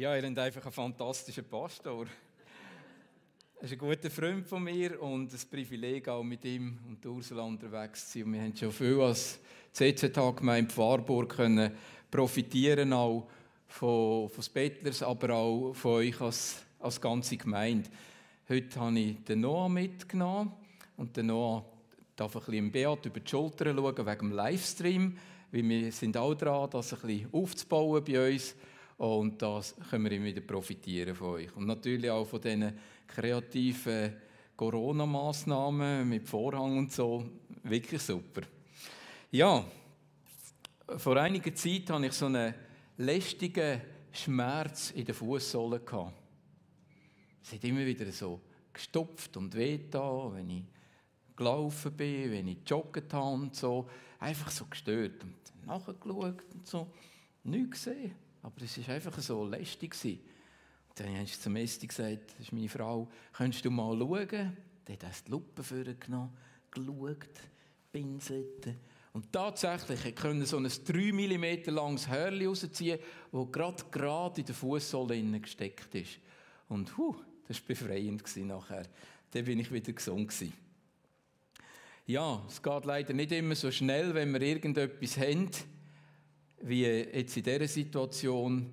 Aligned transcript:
Ja, 0.00 0.16
ihr 0.16 0.22
habt 0.22 0.38
einfach 0.38 0.64
einen 0.64 0.72
fantastischen 0.72 1.44
Pastor. 1.44 2.06
Er 3.58 3.64
ist 3.64 3.72
ein 3.72 3.78
guter 3.78 4.08
Freund 4.08 4.46
von 4.46 4.64
mir 4.64 4.98
und 5.02 5.30
ein 5.30 5.40
Privileg, 5.50 6.08
auch 6.08 6.22
mit 6.22 6.42
ihm 6.46 6.78
und 6.88 7.04
Ursula 7.04 7.42
unterwegs 7.42 8.10
zu 8.10 8.20
sein. 8.20 8.24
Und 8.24 8.32
wir 8.32 8.40
haben 8.40 8.56
schon 8.56 8.72
viel 8.72 8.98
als 8.98 9.38
CZ-Gemeinde 9.74 10.72
Pfarrburg 10.72 11.28
können 11.28 11.72
profitieren, 12.10 12.94
auch 12.94 13.28
von, 13.68 14.30
von 14.30 14.44
Bettlers, 14.54 15.02
aber 15.02 15.34
auch 15.34 15.74
von 15.74 15.96
euch 15.96 16.18
als, 16.18 16.64
als 16.78 16.98
ganze 16.98 17.36
Gemeinde. 17.36 17.90
Heute 18.48 18.80
habe 18.80 18.98
ich 18.98 19.22
den 19.24 19.42
Noah 19.42 19.68
mitgenommen 19.68 20.50
und 20.96 21.14
der 21.14 21.24
Noah 21.24 21.62
darf 22.16 22.34
ein 22.36 22.42
bisschen 22.42 22.72
Beat 22.72 23.04
über 23.04 23.20
die 23.20 23.28
Schulter 23.28 23.66
schauen 23.66 24.06
wegen 24.06 24.18
dem 24.18 24.32
Livestream, 24.32 25.18
weil 25.52 25.68
wir 25.68 25.92
sind 25.92 26.16
auch 26.16 26.32
dran, 26.32 26.70
das 26.70 26.94
ein 26.94 27.00
bisschen 27.02 27.34
aufzubauen 27.34 28.02
bei 28.02 28.32
uns 28.32 28.54
und 29.00 29.40
da 29.40 29.62
können 29.88 30.04
wir 30.04 30.12
immer 30.12 30.26
wieder 30.26 30.42
profitieren 30.42 31.14
von 31.14 31.28
euch. 31.28 31.56
Und 31.56 31.64
natürlich 31.64 32.10
auch 32.10 32.26
von 32.26 32.38
diesen 32.38 32.78
kreativen 33.06 34.12
Corona-Massnahmen 34.54 36.06
mit 36.06 36.28
Vorhang 36.28 36.76
und 36.76 36.92
so. 36.92 37.24
Wirklich 37.62 38.02
super. 38.02 38.42
Ja, 39.30 39.64
vor 40.98 41.16
einiger 41.16 41.54
Zeit 41.54 41.88
hatte 41.88 42.06
ich 42.06 42.12
so 42.12 42.26
einen 42.26 42.52
lästigen 42.98 43.80
Schmerz 44.12 44.90
in 44.90 45.06
den 45.06 45.14
Fußsohlen. 45.14 45.80
Es 47.42 47.52
hat 47.54 47.64
immer 47.64 47.86
wieder 47.86 48.12
so 48.12 48.38
gestopft 48.70 49.34
und 49.38 49.54
wehgetan, 49.54 50.34
wenn 50.34 50.50
ich 50.50 50.64
gelaufen 51.34 51.96
bin, 51.96 52.32
wenn 52.32 52.48
ich 52.48 52.58
jogget 52.66 53.10
habe 53.14 53.32
und 53.32 53.56
so. 53.56 53.88
Einfach 54.18 54.50
so 54.50 54.66
gestört. 54.66 55.24
Und 55.24 55.66
nachgeschaut 55.66 56.44
und 56.52 56.66
so. 56.66 56.92
Nichts 57.44 57.84
gesehen. 57.84 58.29
Aber 58.42 58.62
es 58.62 58.78
war 58.86 58.94
einfach 58.94 59.18
so 59.20 59.44
lästig. 59.44 59.96
Dann 60.94 61.14
habe 61.14 61.24
ich 61.24 61.40
zum 61.40 61.56
Esti 61.56 61.86
gesagt, 61.86 62.32
das 62.32 62.46
ist 62.46 62.52
meine 62.52 62.68
Frau, 62.68 63.08
könntest 63.32 63.64
du 63.64 63.70
mal 63.70 63.96
schauen? 63.96 64.56
Dann 64.84 64.96
hat 64.96 65.02
er 65.02 65.10
die 65.26 65.30
Lupe 65.30 65.62
vorgenommen, 65.62 66.36
geschaut, 66.70 67.28
pinselt. 67.92 68.74
Und 69.12 69.32
tatsächlich 69.32 70.14
konnte 70.14 70.46
so 70.46 70.56
ein 70.58 70.68
3 70.68 71.12
mm 71.12 71.74
langes 71.74 72.08
Hörli 72.08 72.46
rausziehen, 72.46 72.98
das 73.32 73.52
gerade 73.52 73.84
gerade 73.90 74.40
in 74.40 74.46
der 74.46 74.54
Fußsohle 74.54 75.40
gesteckt 75.40 75.94
ist. 75.94 76.18
Und 76.68 76.96
huh, 76.96 77.16
das 77.48 77.60
war 77.60 77.66
befreiend 77.68 78.36
nachher. 78.46 78.86
Dann 79.32 79.44
bin 79.44 79.58
ich 79.58 79.72
wieder 79.72 79.92
gesund. 79.92 80.32
Ja, 82.06 82.44
es 82.48 82.62
geht 82.62 82.84
leider 82.84 83.12
nicht 83.12 83.32
immer 83.32 83.54
so 83.54 83.70
schnell, 83.70 84.14
wenn 84.14 84.32
wir 84.32 84.42
irgendetwas 84.42 85.16
haben 85.16 85.50
wie 86.60 86.84
jetzt 86.84 87.36
in 87.36 87.42
dieser 87.42 87.68
Situation. 87.68 88.70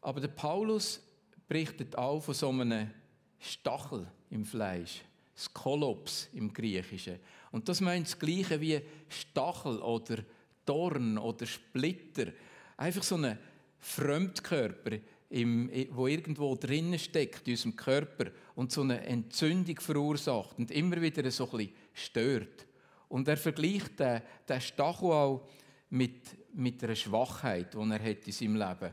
Aber 0.00 0.20
der 0.20 0.28
Paulus 0.28 1.00
berichtet 1.46 1.96
auch 1.96 2.20
von 2.20 2.34
so 2.34 2.48
einem 2.50 2.90
Stachel 3.38 4.06
im 4.30 4.44
Fleisch, 4.44 5.02
Skolops 5.36 6.28
im 6.34 6.52
Griechischen. 6.52 7.18
Und 7.50 7.68
das 7.68 7.80
meint 7.80 8.06
das 8.06 8.18
Gleiche 8.18 8.60
wie 8.60 8.80
Stachel 9.08 9.78
oder 9.80 10.18
Dorn 10.64 11.18
oder 11.18 11.46
Splitter. 11.46 12.32
Einfach 12.76 13.02
so 13.02 13.16
ein 13.16 13.38
Fremdkörper, 13.78 14.98
im, 15.30 15.70
wo 15.90 16.06
irgendwo 16.06 16.54
drinnen 16.56 16.98
steckt 16.98 17.46
in 17.46 17.54
unserem 17.54 17.76
Körper 17.76 18.30
und 18.54 18.72
so 18.72 18.82
eine 18.82 19.00
Entzündung 19.06 19.78
verursacht 19.78 20.58
und 20.58 20.70
immer 20.70 21.00
wieder 21.00 21.28
so 21.30 21.44
ein 21.44 21.56
bisschen 21.56 21.74
stört. 21.94 22.66
Und 23.08 23.26
er 23.28 23.36
vergleicht 23.36 23.98
den, 23.98 24.22
den 24.48 24.60
Stachel 24.60 25.10
auch 25.10 25.48
mit, 25.90 26.36
mit 26.54 26.82
einer 26.82 26.94
Schwachheit, 26.94 27.74
die 27.74 27.78
er 27.78 28.02
hat 28.02 28.26
in 28.26 28.32
seinem 28.32 28.56
Leben. 28.56 28.92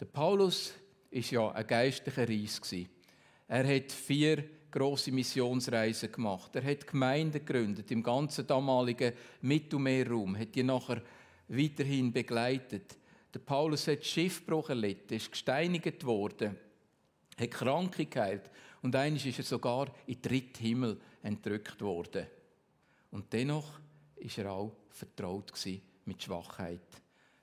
Der 0.00 0.06
Paulus 0.06 0.74
ist 1.10 1.30
ja 1.30 1.50
ein 1.52 1.66
geistlicher 1.66 2.28
Reis 2.28 2.60
Er 3.48 3.76
hat 3.76 3.92
vier 3.92 4.44
große 4.70 5.10
Missionsreisen 5.12 6.12
gemacht. 6.12 6.54
Er 6.54 6.64
hat 6.64 6.86
Gemeinden 6.86 7.44
gegründet 7.44 7.90
im 7.90 8.02
ganzen 8.02 8.46
damaligen 8.46 9.12
Mittelmeerraum, 9.40 10.38
hat 10.38 10.54
die 10.54 10.62
nachher 10.62 11.00
weiterhin 11.48 12.12
begleitet. 12.12 12.98
Der 13.32 13.40
Paulus 13.40 13.86
hat 13.86 14.04
Schiffbruch 14.04 14.68
erlitten, 14.70 15.14
ist 15.14 15.30
gesteinigt 15.30 16.04
worden, 16.04 16.56
hat 17.38 17.50
Kranke 17.50 18.06
geheilt 18.06 18.50
und 18.82 18.94
eines 18.96 19.24
ist 19.24 19.38
er 19.38 19.44
sogar 19.44 19.94
in 20.06 20.14
den 20.14 20.22
dritten 20.22 20.62
Himmel 20.62 21.00
entrückt 21.22 21.80
worden. 21.80 22.26
Und 23.10 23.32
dennoch 23.32 23.78
ist 24.16 24.38
er 24.38 24.50
auch 24.50 24.72
vertraut 24.90 25.52
mit 26.06 26.22
Schwachheit. 26.22 26.80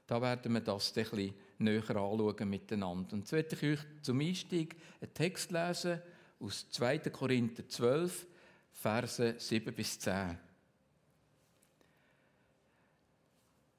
Da 0.08 0.22
werden 0.22 0.54
wir 0.54 0.62
das 0.62 0.96
ein 0.96 1.04
bisschen 1.04 1.34
näher 1.60 1.90
anschauen 1.90 2.50
miteinander. 2.50 3.14
Und 3.14 3.22
jetzt 3.22 3.32
werde 3.32 3.56
ich 3.56 3.80
euch 3.80 3.86
zum 4.02 4.20
Einstieg 4.20 4.76
einen 5.02 5.14
Text 5.14 5.52
lesen 5.52 6.02
aus 6.40 6.70
2. 6.72 7.00
Korinther 7.00 7.68
12, 7.68 8.28
Verse 8.72 9.36
7 9.38 9.74
bis 9.74 10.00
10. 10.00 10.38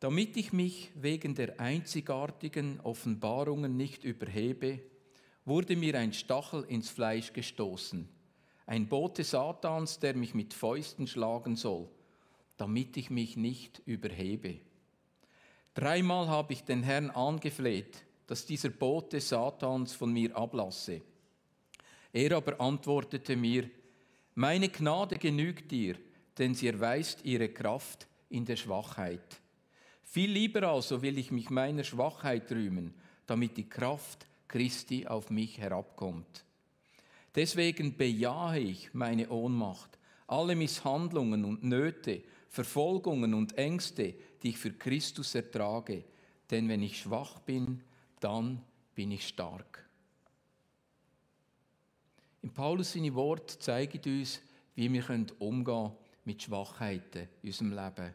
Damit 0.01 0.37
ich 0.37 0.53
mich 0.53 0.91
wegen 0.95 1.35
der 1.35 1.59
einzigartigen 1.61 2.81
Offenbarungen 2.81 3.77
nicht 3.77 4.05
überhebe, 4.05 4.81
wurde 5.45 5.77
mir 5.77 5.99
ein 5.99 6.13
Stachel 6.13 6.65
ins 6.65 6.91
Fleisch 6.91 7.33
gestoßen, 7.33 8.09
ein 8.67 8.89
Bote 8.89 9.25
Satans, 9.25 9.99
der 10.01 10.15
mich 10.15 10.35
mit 10.35 10.55
Fäusten 10.55 11.07
schlagen 11.07 11.57
soll, 11.57 11.89
damit 12.57 12.97
ich 12.97 13.11
mich 13.11 13.37
nicht 13.37 13.83
überhebe. 13.87 14.61
Dreimal 15.75 16.29
habe 16.29 16.53
ich 16.53 16.63
den 16.63 16.83
Herrn 16.85 17.11
angefleht, 17.11 18.05
dass 18.27 18.47
dieser 18.47 18.71
Bote 18.71 19.21
Satans 19.21 19.93
von 19.93 20.13
mir 20.13 20.37
ablasse. 20.37 21.03
Er 22.13 22.37
aber 22.37 22.61
antwortete 22.61 23.37
mir, 23.37 23.69
meine 24.37 24.69
Gnade 24.69 25.17
genügt 25.17 25.71
dir, 25.71 25.97
denn 26.39 26.55
sie 26.55 26.69
erweist 26.69 27.25
ihre 27.25 27.49
Kraft 27.49 28.07
in 28.31 28.45
der 28.45 28.57
Schwachheit. 28.57 29.41
Viel 30.05 30.31
lieber 30.31 30.69
also 30.69 31.03
will 31.03 31.19
ich 31.19 31.33
mich 31.33 31.51
meiner 31.51 31.85
Schwachheit 31.85 32.51
rühmen, 32.53 32.95
damit 33.27 33.57
die 33.57 33.69
Kraft 33.69 34.27
Christi 34.47 35.07
auf 35.07 35.31
mich 35.31 35.59
herabkommt. 35.59 36.45
Deswegen 37.35 37.97
bejahe 37.97 38.61
ich 38.61 38.95
meine 38.95 39.29
Ohnmacht, 39.29 39.99
alle 40.29 40.55
Misshandlungen 40.55 41.45
und 41.45 41.65
Nöte, 41.65 42.23
Verfolgungen 42.49 43.35
und 43.35 43.59
Ängste, 43.59 44.15
die 44.45 44.51
ich 44.51 44.59
für 44.59 44.73
Christus 44.75 45.35
ertrage. 45.35 46.05
Denn 46.51 46.69
wenn 46.69 46.83
ich 46.83 47.01
schwach 47.01 47.41
bin, 47.41 47.83
dann 48.21 48.63
bin 48.95 49.11
ich 49.11 49.27
stark. 49.27 49.89
In 52.43 52.53
Paulus 52.53 52.93
seine 52.93 53.15
Worte 53.15 53.59
zeigen 53.59 54.01
uns, 54.21 54.43
wie 54.75 54.93
wir 54.93 55.09
umgehen 55.39 55.65
können 55.65 55.93
mit 56.27 56.43
Schwachheiten 56.43 57.29
in 57.41 57.49
unserem 57.49 57.71
Leben. 57.73 58.15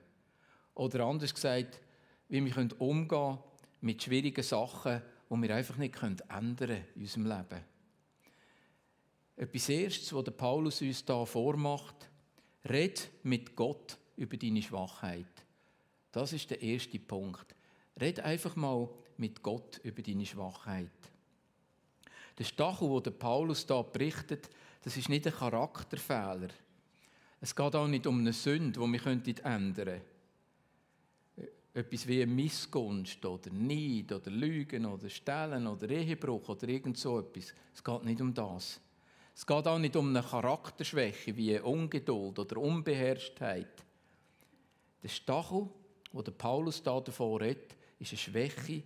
Oder 0.76 1.04
anders 1.06 1.34
gesagt, 1.34 1.80
wie 2.28 2.46
wir 2.46 2.80
umgehen 2.80 3.08
können 3.08 3.40
mit 3.82 4.04
schwierigen 4.04 4.44
Sachen, 4.44 5.02
die 5.30 5.42
wir 5.42 5.56
einfach 5.56 5.78
nicht 5.78 5.96
ändern 6.02 6.56
können 6.56 6.86
in 6.96 7.02
unserem 7.02 7.26
Leben. 7.26 7.66
Etwas 9.36 9.70
Erstes, 9.70 10.14
was 10.14 10.38
Paulus 10.38 10.82
uns 10.82 11.04
da 11.06 11.26
vormacht, 11.26 12.10
red 12.66 13.10
mit 13.24 13.56
Gott 13.56 13.98
über 14.16 14.38
deine 14.38 14.62
Schwachheit. 14.62 15.26
Das 16.12 16.34
ist 16.34 16.50
der 16.50 16.62
erste 16.62 17.00
Punkt. 17.00 17.56
Red 18.00 18.20
einfach 18.22 18.56
mal 18.56 18.90
mit 19.18 19.44
Gott 19.44 19.80
über 19.84 20.02
deine 20.02 20.26
Schwachheit. 20.26 20.90
Der 22.38 22.46
Stachel, 22.46 22.90
wo 22.90 23.00
der 23.00 23.12
Paulus 23.12 23.66
da 23.66 23.82
berichtet, 23.82 24.50
das 24.84 24.96
ist 24.96 25.10
nicht 25.10 25.28
ein 25.28 25.34
Charakterfehler. 25.34 26.48
Es 27.42 27.56
geht 27.56 27.76
auch 27.76 27.88
nicht 27.88 28.08
um 28.08 28.20
eine 28.20 28.34
Sünde, 28.34 28.80
die 28.80 28.92
wir 28.92 29.06
ändern 29.06 29.36
könnten. 29.76 30.02
Etwas 31.74 32.08
wie 32.08 32.26
Missgunst 32.26 33.24
oder 33.26 33.52
Neid 33.52 34.12
oder 34.12 34.32
Lügen 34.32 34.86
oder 34.86 35.10
Stellen 35.10 35.68
oder 35.68 35.90
Ehebruch 35.90 36.50
oder 36.50 36.68
irgend 36.68 36.98
so 36.98 37.20
etwas. 37.20 37.54
Es 37.74 37.84
geht 37.84 38.04
nicht 38.04 38.22
um 38.22 38.34
das. 38.34 38.82
Es 39.36 39.46
geht 39.46 39.68
auch 39.68 39.80
nicht 39.80 39.96
um 39.96 40.10
eine 40.10 40.26
Charakterschwäche 40.26 41.36
wie 41.38 41.60
Ungeduld 41.60 42.40
oder 42.40 42.58
Unbeherrschtheit. 42.58 43.86
Der 45.02 45.08
Stachel, 45.08 45.70
wo 46.12 46.22
der 46.22 46.32
Paulus 46.32 46.82
da 46.82 47.00
davon 47.00 47.42
redet, 47.42 47.76
ist 48.00 48.12
eine 48.12 48.18
Schwäche, 48.18 48.84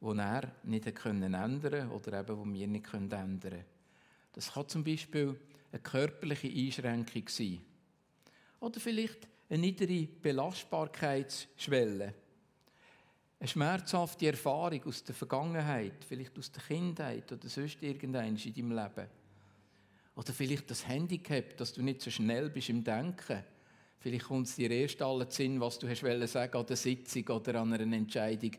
die 0.00 0.18
er 0.18 0.52
nicht 0.64 1.04
ändern 1.04 1.60
konnte 1.60 1.88
oder 1.90 2.20
eben, 2.20 2.52
die 2.52 2.60
wir 2.60 2.68
nicht 2.68 2.92
ändern 2.92 3.40
können. 3.40 3.64
Das 4.32 4.52
kann 4.52 4.68
zum 4.68 4.84
Beispiel 4.84 5.38
eine 5.70 5.80
körperliche 5.80 6.48
Einschränkung 6.48 7.28
sein. 7.28 7.60
Oder 8.60 8.80
vielleicht 8.80 9.28
eine 9.48 9.58
niedere 9.58 10.06
Belastbarkeitsschwelle. 10.06 12.14
Eine 13.38 13.48
schmerzhafte 13.48 14.28
Erfahrung 14.28 14.82
aus 14.84 15.04
der 15.04 15.14
Vergangenheit, 15.14 16.04
vielleicht 16.04 16.38
aus 16.38 16.50
der 16.50 16.62
Kindheit 16.62 17.30
oder 17.30 17.48
sonst 17.48 17.82
irgendeines 17.82 18.46
in 18.46 18.54
deinem 18.54 18.72
Leben. 18.72 19.08
Oder 20.16 20.32
vielleicht 20.32 20.70
das 20.70 20.86
Handicap, 20.86 21.56
dass 21.56 21.72
du 21.72 21.82
nicht 21.82 22.00
so 22.00 22.10
schnell 22.10 22.48
bist 22.48 22.68
im 22.68 22.82
Denken 22.82 23.44
Vielleicht 24.04 24.26
kommt 24.26 24.46
es 24.46 24.56
dir 24.56 24.70
erst 24.70 25.00
alle 25.00 25.30
Sinn, 25.30 25.58
was 25.58 25.78
du 25.78 25.88
hast 25.88 26.02
sagen 26.30 26.58
an 26.58 26.66
der 26.66 26.76
Sitzung 26.76 27.26
oder 27.28 27.54
an 27.62 27.72
einer 27.72 27.96
Entscheidung, 27.96 28.50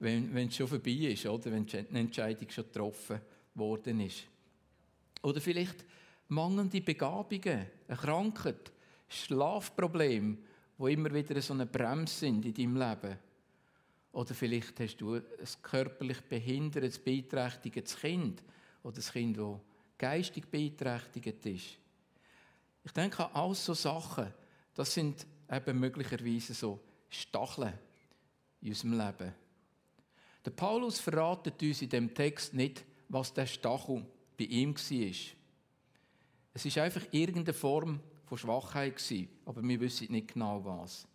wenn, 0.00 0.34
wenn 0.34 0.48
es 0.48 0.56
schon 0.56 0.66
vorbei 0.66 0.90
ist, 0.90 1.24
oder? 1.24 1.52
wenn 1.52 1.64
die 1.64 1.76
Entscheidung 1.76 2.50
schon 2.50 2.64
getroffen 2.64 3.20
worden 3.54 4.00
ist. 4.00 4.24
Oder 5.22 5.40
vielleicht 5.40 5.84
mangelnde 6.26 6.80
Begabungen, 6.80 7.66
eine 7.86 7.96
Krankheit, 7.96 8.72
Schlafproblem, 9.08 10.36
wo 10.76 10.88
immer 10.88 11.14
wieder 11.14 11.40
so 11.42 11.54
eine 11.54 11.66
Bremse 11.66 12.18
sind 12.18 12.44
in 12.44 12.54
deinem 12.54 12.76
Leben. 12.76 13.18
Oder 14.10 14.34
vielleicht 14.34 14.80
hast 14.80 14.96
du 14.96 15.14
ein 15.14 15.22
körperlich 15.62 16.22
behindertes, 16.22 16.98
beeinträchtigtes 16.98 18.00
Kind 18.00 18.42
oder 18.82 18.96
ein 18.96 19.12
Kind, 19.12 19.38
das 19.38 19.60
geistig 19.96 20.50
beeinträchtigt 20.50 21.46
ist. 21.46 21.78
Ich 22.82 22.92
denke 22.92 23.24
an 23.24 23.30
all 23.32 23.54
so 23.54 23.74
Sachen, 23.74 24.34
das 24.78 24.94
sind 24.94 25.26
eben 25.50 25.80
möglicherweise 25.80 26.54
so 26.54 26.78
Stacheln 27.08 27.72
in 28.60 28.68
unserem 28.68 28.92
Leben. 28.92 29.34
Der 30.44 30.52
Paulus 30.52 31.00
verratet 31.00 31.60
uns 31.60 31.82
in 31.82 31.88
dem 31.88 32.14
Text 32.14 32.54
nicht, 32.54 32.84
was 33.08 33.34
der 33.34 33.46
Stachel 33.46 34.06
bei 34.38 34.44
ihm 34.44 34.76
war. 34.76 35.14
Es 36.54 36.64
ist 36.64 36.78
einfach 36.78 37.02
irgendeine 37.10 37.54
Form 37.54 37.98
von 38.24 38.38
Schwachheit 38.38 39.02
aber 39.44 39.64
wir 39.64 39.80
wissen 39.80 40.12
nicht 40.12 40.34
genau 40.34 40.64
was. 40.64 41.08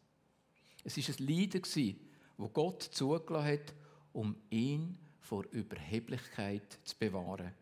Es 0.83 0.97
ist 0.97 1.17
ein 1.17 1.25
Leiden 1.25 1.95
wo 2.35 2.49
Gott 2.49 2.83
zugelassen 2.83 3.47
hat, 3.47 3.73
um 4.11 4.35
ihn 4.49 4.97
vor 5.21 5.45
Überheblichkeit 5.51 6.79
zu 6.83 6.97
bewahren. 6.97 7.53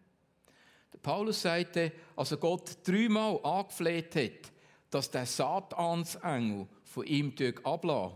Der 0.92 1.00
Paulus 1.00 1.44
sagte, 1.44 1.92
als 2.16 2.32
er 2.32 2.38
Gott 2.38 2.80
dreimal 2.88 3.40
angefleht 3.44 4.16
hat, 4.16 4.52
dass 4.92 5.10
der 5.10 5.26
Satansengel 5.26 6.68
von 6.84 7.06
ihm 7.08 7.34
ablässt. 7.64 8.16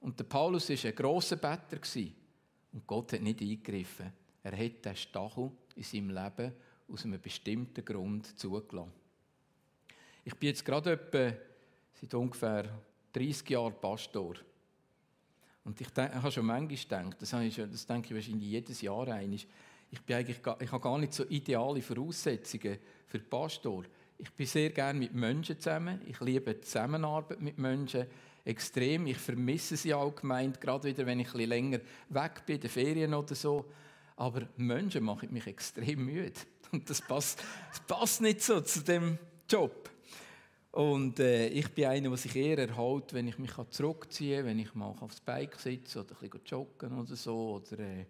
Und 0.00 0.18
der 0.18 0.24
Paulus 0.24 0.68
war 0.68 0.90
ein 0.90 0.94
grosser 0.94 1.36
Better 1.36 1.78
und 2.72 2.86
Gott 2.86 3.12
hat 3.14 3.22
nicht 3.22 3.40
eingegriffen. 3.40 4.12
Er 4.42 4.52
hat 4.52 4.84
den 4.84 4.96
Stachel 4.96 5.50
in 5.76 5.82
seinem 5.82 6.10
Leben 6.10 6.52
aus 6.92 7.04
einem 7.04 7.20
bestimmten 7.20 7.84
Grund 7.84 8.38
zugelassen. 8.38 8.92
Ich 10.24 10.34
bin 10.34 10.48
jetzt 10.48 10.64
gerade 10.64 10.92
etwa 10.92 11.32
seit 11.94 12.14
ungefähr 12.14 12.68
30 13.12 13.48
Jahren 13.48 13.80
Pastor. 13.80 14.34
Und 15.64 15.80
ich, 15.80 15.88
denke, 15.90 16.16
ich 16.16 16.22
habe 16.22 16.32
schon 16.32 16.46
manchmal 16.46 16.76
gedacht, 16.76 17.22
das, 17.22 17.32
habe 17.32 17.44
ich 17.44 17.56
das 17.56 17.86
denke 17.86 18.08
ich 18.08 18.14
wahrscheinlich 18.14 18.48
jedes 18.48 18.82
Jahr 18.82 19.08
eigentlich, 19.08 19.46
ich, 19.90 20.00
ich 20.06 20.72
habe 20.72 20.80
gar 20.82 20.98
nicht 20.98 21.14
so 21.14 21.24
ideale 21.28 21.80
Voraussetzungen 21.80 22.78
für 23.06 23.20
Pastor. 23.20 23.84
Ich 24.18 24.30
bin 24.32 24.46
sehr 24.46 24.70
gerne 24.70 24.98
mit 24.98 25.14
Menschen 25.14 25.58
zusammen. 25.58 26.00
Ich 26.06 26.20
liebe 26.20 26.54
die 26.54 26.60
Zusammenarbeit 26.60 27.40
mit 27.40 27.58
Menschen 27.58 28.06
extrem. 28.44 29.06
Ich 29.06 29.18
vermisse 29.18 29.76
sie 29.76 29.92
allgemein, 29.92 30.52
gerade 30.52 30.88
wieder, 30.88 31.06
wenn 31.06 31.20
ich 31.20 31.28
ein 31.28 31.32
bisschen 31.32 31.48
länger 31.48 31.80
weg 32.10 32.46
bin, 32.46 32.56
in 32.56 32.60
den 32.60 32.70
Ferien 32.70 33.14
oder 33.14 33.34
so. 33.34 33.64
Aber 34.16 34.42
Menschen 34.56 35.04
machen 35.04 35.32
mich 35.32 35.46
extrem 35.46 36.04
müde. 36.04 36.32
Und 36.72 36.88
das 36.88 37.00
passt, 37.00 37.42
das 37.70 37.80
passt 37.80 38.20
nicht 38.20 38.42
so 38.42 38.60
zu 38.60 38.82
dem 38.82 39.18
Job. 39.48 39.90
Und 40.70 41.20
äh, 41.20 41.48
ich 41.48 41.68
bin 41.72 41.86
einer, 41.86 42.08
der 42.08 42.18
sich 42.18 42.34
eher 42.34 42.58
erholt, 42.58 43.12
wenn 43.14 43.28
ich 43.28 43.38
mich 43.38 43.52
zurückziehen 43.70 44.38
kann, 44.38 44.46
wenn 44.46 44.58
ich 44.58 44.74
mal 44.74 44.94
aufs 45.00 45.20
Bike 45.20 45.54
sitze 45.56 46.00
oder 46.00 46.16
ein 46.20 46.30
bisschen 46.30 46.46
joggen 46.46 46.98
oder 46.98 47.14
so 47.14 47.62
oder, 47.62 47.78
äh, 47.78 48.06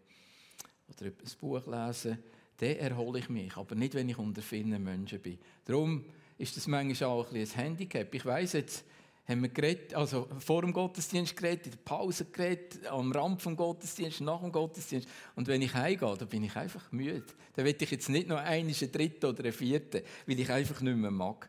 oder 0.88 1.06
ein 1.06 1.14
Buch 1.40 1.66
lesen. 1.66 2.18
Dann 2.58 2.76
erhole 2.76 3.18
ich 3.18 3.28
mich, 3.28 3.56
aber 3.56 3.74
nicht, 3.74 3.94
wenn 3.94 4.08
ich 4.08 4.18
unter 4.18 4.42
vielen 4.42 4.82
Menschen 4.82 5.20
bin. 5.20 5.38
Darum 5.64 6.04
ist 6.38 6.56
das 6.56 6.66
manchmal 6.66 7.10
auch 7.10 7.30
ein, 7.30 7.40
ein 7.40 7.46
Handicap. 7.46 8.14
Ich 8.14 8.24
weiss 8.24 8.52
jetzt, 8.52 8.84
haben 9.26 9.42
wir 9.42 9.48
geredet, 9.48 9.94
also 9.94 10.28
vor 10.38 10.62
dem 10.62 10.72
Gottesdienst 10.72 11.36
geredet, 11.36 11.66
in 11.66 11.72
der 11.72 11.78
Pause 11.78 12.26
geredet, 12.26 12.86
am 12.86 13.10
Rand 13.10 13.40
vom 13.40 13.56
Gottesdienst, 13.56 14.20
nach 14.20 14.40
dem 14.40 14.52
Gottesdienst. 14.52 15.08
Und 15.34 15.48
wenn 15.48 15.62
ich 15.62 15.74
heimgehe, 15.74 16.16
dann 16.16 16.28
bin 16.28 16.44
ich 16.44 16.54
einfach 16.56 16.92
müde. 16.92 17.24
Dann 17.54 17.64
will 17.64 17.76
ich 17.78 17.90
jetzt 17.90 18.08
nicht 18.08 18.28
noch 18.28 18.38
einen 18.38 18.72
dritten 18.72 19.26
oder 19.26 19.44
einen 19.44 19.52
vierten, 19.52 20.02
weil 20.26 20.40
ich 20.40 20.50
einfach 20.50 20.80
nicht 20.80 20.96
mehr 20.96 21.10
mag. 21.10 21.48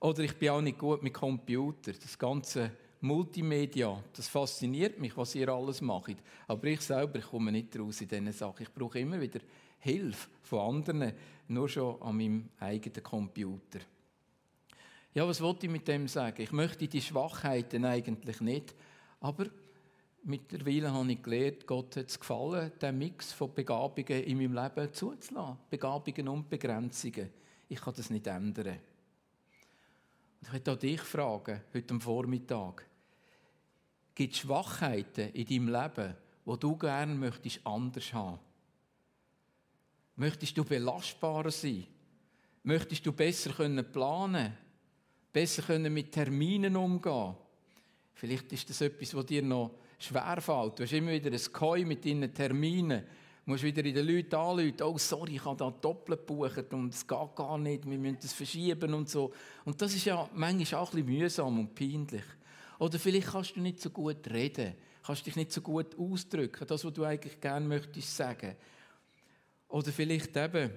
Oder 0.00 0.24
ich 0.24 0.36
bin 0.36 0.50
auch 0.50 0.60
nicht 0.60 0.78
gut 0.78 1.02
mit 1.02 1.14
Computer. 1.14 1.92
Das 1.92 2.18
ganze 2.18 2.72
Multimedia, 3.00 4.02
das 4.14 4.28
fasziniert 4.28 4.98
mich, 4.98 5.16
was 5.16 5.34
ihr 5.34 5.48
alles 5.48 5.80
macht. 5.80 6.16
Aber 6.48 6.66
ich 6.66 6.80
selber 6.80 7.20
komme 7.20 7.52
nicht 7.52 7.78
raus 7.78 8.00
in 8.00 8.08
diesen 8.08 8.32
Sachen. 8.32 8.64
Ich 8.64 8.72
brauche 8.72 8.98
immer 8.98 9.20
wieder 9.20 9.40
Hilfe 9.84 10.28
von 10.42 10.76
anderen, 10.76 11.12
nur 11.48 11.68
schon 11.68 12.00
an 12.00 12.16
meinem 12.16 12.48
eigenen 12.58 13.02
Computer. 13.02 13.80
Ja, 15.12 15.28
was 15.28 15.42
wollte 15.42 15.66
ich 15.66 15.72
mit 15.72 15.86
dem 15.86 16.08
sagen? 16.08 16.40
Ich 16.40 16.52
möchte 16.52 16.88
die 16.88 17.02
Schwachheiten 17.02 17.84
eigentlich 17.84 18.40
nicht, 18.40 18.74
aber 19.20 19.46
mittlerweile 20.22 20.90
habe 20.90 21.12
ich 21.12 21.22
gelernt, 21.22 21.66
Gott 21.66 21.96
hat 21.96 22.08
es 22.08 22.18
gefallen, 22.18 22.72
den 22.80 22.98
Mix 22.98 23.32
von 23.34 23.52
Begabungen 23.54 24.24
in 24.24 24.38
meinem 24.38 24.54
Leben 24.54 24.92
zuzulassen. 24.92 25.58
Begabungen 25.68 26.28
und 26.28 26.48
Begrenzungen. 26.48 27.28
Ich 27.68 27.80
kann 27.80 27.94
das 27.94 28.08
nicht 28.08 28.26
ändern. 28.26 28.78
Ich 30.40 30.50
möchte 30.50 30.72
auch 30.72 30.78
dich 30.78 31.00
fragen, 31.02 31.60
heute 31.74 31.94
am 31.94 32.00
Vormittag. 32.00 32.86
Gibt 34.14 34.32
es 34.32 34.40
Schwachheiten 34.40 35.30
in 35.34 35.46
deinem 35.46 35.68
Leben, 35.68 36.14
wo 36.46 36.56
du 36.56 36.74
gerne 36.76 37.14
möchtest 37.14 37.66
anders 37.66 38.12
haben? 38.14 38.38
Möchtest 40.16 40.56
du 40.56 40.64
belastbarer 40.64 41.50
sein? 41.50 41.86
Möchtest 42.62 43.04
du 43.04 43.12
besser 43.12 43.50
können 43.50 43.90
planen? 43.90 44.56
Besser 45.32 45.62
können 45.62 45.92
mit 45.92 46.12
Terminen 46.12 46.76
umgehen? 46.76 47.34
Vielleicht 48.14 48.52
ist 48.52 48.70
das 48.70 48.80
etwas, 48.80 49.14
was 49.14 49.26
dir 49.26 49.42
noch 49.42 49.72
schwerfällt. 49.98 50.78
Du 50.78 50.82
hast 50.84 50.92
immer 50.92 51.10
wieder 51.10 51.30
ein 51.30 51.52
Koi 51.52 51.84
mit 51.84 52.04
deinen 52.04 52.32
Terminen 52.32 53.04
Du 53.44 53.50
musst 53.50 53.62
wieder 53.62 53.84
in 53.84 53.94
den 53.94 54.06
Leuten 54.06 54.34
anrufen, 54.36 54.82
oh 54.82 54.96
sorry, 54.96 55.34
ich 55.34 55.44
habe 55.44 55.58
da 55.58 55.70
doppelt 55.70 56.26
gebucht 56.26 56.72
und 56.72 56.94
es 56.94 57.06
geht 57.06 57.36
gar 57.36 57.58
nicht, 57.58 57.84
wir 57.84 57.98
müssen 57.98 58.16
das 58.22 58.32
verschieben 58.32 58.94
und 58.94 59.10
so. 59.10 59.34
Und 59.66 59.82
das 59.82 59.94
ist 59.94 60.06
ja 60.06 60.30
manchmal 60.32 60.80
auch 60.80 60.94
ein 60.94 61.04
bisschen 61.04 61.18
mühsam 61.18 61.58
und 61.58 61.74
peinlich. 61.74 62.24
Oder 62.78 62.98
vielleicht 62.98 63.26
kannst 63.26 63.54
du 63.54 63.60
nicht 63.60 63.82
so 63.82 63.90
gut 63.90 64.26
reden, 64.30 64.72
kannst 65.04 65.26
dich 65.26 65.36
nicht 65.36 65.52
so 65.52 65.60
gut 65.60 65.94
ausdrücken, 65.98 66.66
das, 66.66 66.86
was 66.86 66.92
du 66.94 67.04
eigentlich 67.04 67.38
gerne 67.38 67.68
möchtest 67.68 68.16
sagen. 68.16 68.56
Oder 69.74 69.90
vielleicht 69.90 70.36
eben 70.36 70.70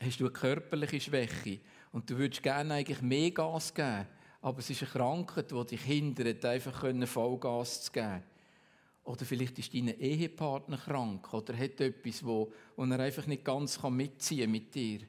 hast 0.00 0.20
du 0.20 0.24
eine 0.24 0.32
körperliche 0.32 0.98
Schwäche 0.98 1.60
und 1.92 2.08
du 2.08 2.16
würdest 2.16 2.42
gerne 2.42 2.72
eigentlich 2.72 3.02
mehr 3.02 3.30
Gas 3.30 3.74
geben, 3.74 4.06
aber 4.40 4.58
es 4.60 4.70
ist 4.70 4.80
eine 4.84 4.90
Krankheit, 4.92 5.50
die 5.50 5.66
dich 5.66 5.82
hindert, 5.82 6.42
einfach 6.46 6.82
Vollgas 7.04 7.82
zu 7.82 7.92
geben. 7.92 8.22
Oder 9.04 9.26
vielleicht 9.26 9.58
ist 9.58 9.74
dein 9.74 9.88
Ehepartner 9.88 10.78
krank 10.78 11.34
oder 11.34 11.54
hat 11.54 11.78
etwas, 11.82 12.24
wo, 12.24 12.50
wo 12.74 12.84
er 12.84 13.00
einfach 13.00 13.26
nicht 13.26 13.44
ganz 13.44 13.78
mitziehen 13.82 14.44
kann 14.44 14.50
mit 14.50 14.74
dir. 14.74 15.00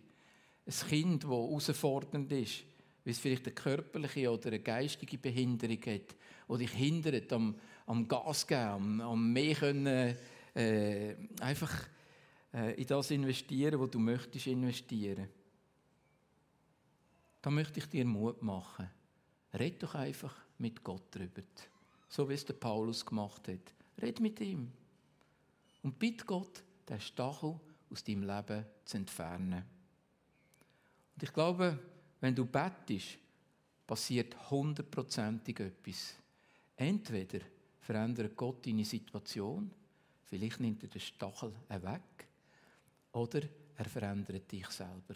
Ein 0.66 0.90
Kind, 0.90 1.24
das 1.24 1.30
herausfordernd 1.30 2.30
ist, 2.34 2.64
weil 3.06 3.14
es 3.14 3.20
vielleicht 3.20 3.46
eine 3.46 3.56
körperliche 3.56 4.30
oder 4.30 4.48
eine 4.48 4.60
geistige 4.60 5.18
Behinderung 5.18 5.80
hat, 5.80 6.16
die 6.50 6.58
dich 6.58 6.72
hindert 6.72 7.32
am, 7.32 7.56
am 7.86 8.06
Gas 8.06 8.46
geben, 8.46 8.60
am, 8.60 9.00
am 9.00 9.32
mehr 9.32 9.56
können, 9.56 10.18
äh, 10.54 11.16
einfach 11.40 11.88
in 12.52 12.86
das 12.86 13.12
investieren, 13.12 13.80
wo 13.80 13.88
du 13.88 14.00
möchtest 14.00 14.48
investieren. 14.48 15.30
Da 17.42 17.50
möchte 17.50 17.80
ich 17.80 17.88
dir 17.88 18.06
Mut 18.06 18.42
machen. 18.42 18.90
Red 19.54 19.82
doch 19.82 19.96
einfach 19.96 20.36
mit 20.58 20.84
Gott 20.84 21.04
drüber. 21.12 21.42
So 22.10 22.28
wie 22.30 22.34
es 22.34 22.46
der 22.46 22.54
Paulus 22.54 23.06
gemacht 23.06 23.48
hat. 23.48 23.74
Red 24.02 24.20
mit 24.20 24.40
ihm. 24.42 24.72
Und 25.82 25.98
bitte 25.98 26.26
Gott, 26.26 26.64
den 26.88 27.00
Stachel 27.00 27.60
aus 27.90 28.04
deinem 28.04 28.24
Leben 28.24 28.66
zu 28.86 28.98
entfernen. 28.98 29.64
Und 31.16 31.24
ich 31.24 31.34
glaube, 31.34 31.80
wenn 32.20 32.36
du 32.36 32.46
bettest, 32.46 33.18
passiert 33.88 34.52
hundertprozentig 34.52 35.60
etwas. 35.60 36.16
Entweder 36.76 37.40
verändert 37.80 38.36
Gott 38.36 38.66
deine 38.66 38.86
Situation, 38.86 39.72
vielleicht 40.26 40.60
nimmt 40.60 40.84
er 40.84 40.90
den 40.90 41.02
Stachel 41.02 41.54
weg, 41.68 42.28
oder 43.14 43.42
er 43.76 43.86
verändert 43.86 44.52
dich 44.52 44.68
selber. 44.68 45.16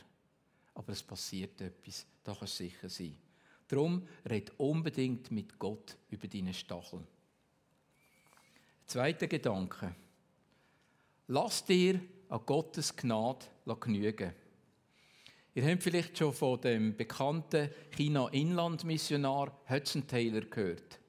Aber 0.74 0.92
es 0.92 1.04
passiert 1.04 1.62
etwas, 1.62 2.06
da 2.24 2.34
kannst 2.34 2.60
du 2.60 2.64
sicher 2.64 2.90
sein. 2.90 3.18
Darum 3.68 4.08
red 4.30 4.52
unbedingt 4.58 5.32
mit 5.32 5.58
Gott 5.58 5.98
über 6.10 6.28
deinen 6.28 6.54
Stachel. 6.54 7.02
Zweiter 8.86 9.28
Gedanke. 9.28 9.96
Lass 11.28 11.66
dir 11.66 12.00
an 12.30 12.42
Gottes 12.46 12.96
Gnade 12.96 13.46
genügen. 13.80 14.34
Ihr 15.56 15.66
habt 15.66 15.84
vielleicht 15.84 16.18
schon 16.18 16.34
von 16.34 16.60
dem 16.60 16.96
bekannten 16.96 17.70
China-Inland-Missionar 17.92 19.58
Hudson 19.70 20.06
Taylor 20.06 20.42
gehört. 20.42 21.00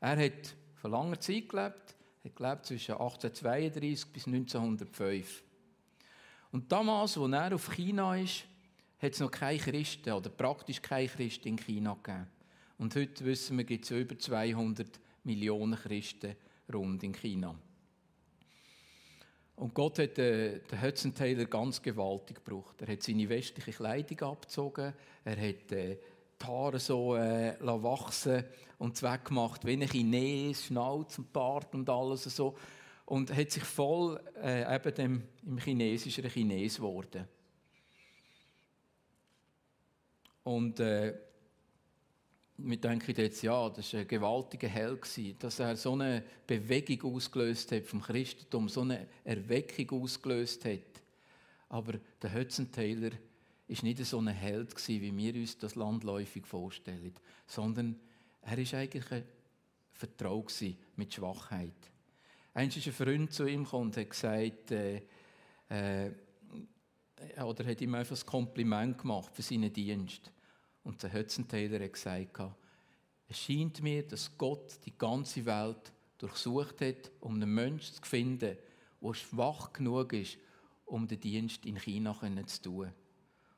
Er 0.00 0.16
hat 0.16 0.56
vor 0.74 0.90
langer 0.90 1.20
Zeit 1.20 1.48
gelebt, 1.48 1.94
hat 2.24 2.36
gelebt 2.36 2.66
zwischen 2.66 2.92
1832 2.92 4.12
bis 4.12 4.26
1905. 4.26 5.42
Und 6.54 6.70
damals, 6.70 7.18
als 7.18 7.32
er 7.32 7.52
auf 7.52 7.72
China 7.72 8.16
ist, 8.16 8.44
hat 9.00 9.12
es 9.12 9.18
noch 9.18 9.32
keine 9.32 9.58
Christen 9.58 10.12
oder 10.12 10.30
praktisch 10.30 10.80
keine 10.80 11.08
Christen 11.08 11.48
in 11.48 11.56
China 11.56 11.98
gegeben. 12.00 12.28
Und 12.78 12.94
heute 12.94 13.24
wissen 13.24 13.58
wir, 13.58 13.64
gibt 13.64 13.84
es 13.84 13.90
über 13.90 14.16
200 14.16 15.00
Millionen 15.24 15.74
Christen 15.74 16.36
rund 16.72 17.02
in 17.02 17.12
China. 17.12 17.56
Und 19.56 19.74
Gott 19.74 19.98
hat 19.98 20.16
den, 20.16 20.60
den 20.70 20.80
Hudson 20.80 21.12
Taylor 21.12 21.46
ganz 21.46 21.82
gewaltig 21.82 22.44
gebraucht. 22.44 22.80
Er 22.82 22.92
hat 22.92 23.02
seine 23.02 23.28
westliche 23.28 23.72
Kleidung 23.72 24.20
abgezogen, 24.20 24.92
er 25.24 25.36
hat 25.36 25.72
äh, 25.72 25.98
die 26.40 26.46
Haare 26.46 26.78
so 26.78 27.16
äh, 27.16 27.56
wachsen 27.60 28.44
und 28.78 29.02
weggemacht, 29.02 29.66
wie 29.66 29.72
ein 29.72 29.88
Chines, 29.88 30.66
Schnauz 30.66 31.18
und 31.18 31.32
Bart 31.32 31.74
und 31.74 31.90
alles 31.90 32.22
so. 32.22 32.54
Und 33.06 33.34
hat 33.34 33.50
sich 33.50 33.64
voll 33.64 34.20
äh, 34.42 34.74
eben 34.74 34.94
dem, 34.94 35.22
im 35.44 35.58
Chinesischen 35.58 36.28
Chines 36.28 36.76
geworden. 36.76 37.28
Und 40.44 40.80
äh, 40.80 41.14
wir 42.56 42.76
denken 42.76 43.14
jetzt, 43.16 43.42
ja, 43.42 43.68
das 43.68 43.92
war 43.92 44.00
ein 44.00 44.08
gewaltiger 44.08 44.68
Held, 44.68 45.02
dass 45.42 45.58
er 45.58 45.76
so 45.76 45.92
eine 45.92 46.22
Bewegung 46.46 47.14
ausgelöst 47.14 47.72
hat 47.72 47.84
vom 47.84 48.00
Christentum, 48.00 48.68
so 48.68 48.82
eine 48.82 49.08
Erweckung 49.24 50.02
ausgelöst 50.02 50.64
hat. 50.64 51.02
Aber 51.68 51.94
der 52.22 52.48
Taylor 52.48 53.10
war 53.10 53.82
nicht 53.82 54.04
so 54.04 54.18
ein 54.18 54.28
Held, 54.28 54.88
wie 54.88 55.16
wir 55.16 55.34
uns 55.34 55.58
das 55.58 55.74
landläufig 55.74 56.46
vorstellen, 56.46 57.14
sondern 57.46 57.98
er 58.42 58.58
war 58.58 58.78
eigentlich 58.78 59.10
ein 59.10 59.24
Vertraut 59.90 60.52
mit 60.96 61.12
Schwachheit. 61.12 61.93
Einst 62.54 62.76
ist 62.76 62.86
ein 62.86 62.92
Freund 62.92 63.32
zu 63.32 63.46
ihm 63.46 63.64
gekommen 63.64 63.86
und 63.86 63.96
hat 63.96 64.10
gesagt, 64.10 64.70
äh, 64.70 65.02
äh, 65.68 66.10
oder 67.42 67.66
hat 67.66 67.80
ihm 67.80 67.94
einfach 67.94 68.16
ein 68.16 68.26
Kompliment 68.26 68.98
gemacht 68.98 69.34
für 69.34 69.42
seinen 69.42 69.72
Dienst. 69.72 70.30
Und 70.84 71.02
der 71.02 71.26
Taylor 71.26 71.84
hat 71.84 71.92
gesagt, 71.92 72.40
es 73.26 73.38
scheint 73.38 73.82
mir, 73.82 74.06
dass 74.06 74.36
Gott 74.38 74.78
die 74.84 74.96
ganze 74.96 75.44
Welt 75.46 75.92
durchsucht 76.18 76.80
hat, 76.80 77.10
um 77.20 77.34
einen 77.34 77.52
Menschen 77.52 77.96
zu 77.96 78.02
finden, 78.02 78.56
der 79.00 79.14
schwach 79.14 79.72
genug 79.72 80.12
ist, 80.12 80.38
um 80.86 81.08
den 81.08 81.20
Dienst 81.20 81.66
in 81.66 81.76
China 81.78 82.14
zu 82.46 82.62
tun. 82.62 82.92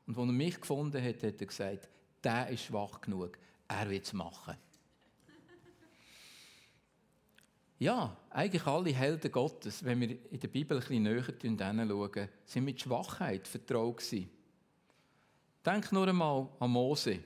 Und 0.06 0.16
als 0.16 0.28
er 0.28 0.32
mich 0.32 0.60
gefunden 0.60 1.02
hat, 1.02 1.22
hat 1.22 1.40
er 1.40 1.46
gesagt, 1.46 1.88
der 2.22 2.48
ist 2.48 2.64
schwach 2.64 3.00
genug, 3.00 3.38
er 3.68 3.90
wird 3.90 4.04
es 4.04 4.12
machen. 4.12 4.56
Ja, 7.78 8.16
eigentlich 8.30 8.66
alle 8.66 8.90
Helden 8.90 9.30
Gottes, 9.30 9.84
wenn 9.84 10.00
wir 10.00 10.10
in 10.30 10.40
der 10.40 10.48
Bibel 10.48 10.78
ein 10.78 10.80
bisschen 10.80 11.02
näher 11.02 11.24
hinschauen, 11.42 12.28
sind 12.46 12.64
mit 12.64 12.80
Schwachheit 12.80 13.46
vertraut 13.46 13.98
gewesen. 13.98 14.30
Denk 15.64 15.92
nur 15.92 16.08
einmal 16.08 16.48
an 16.58 16.70
Mose. 16.70 17.18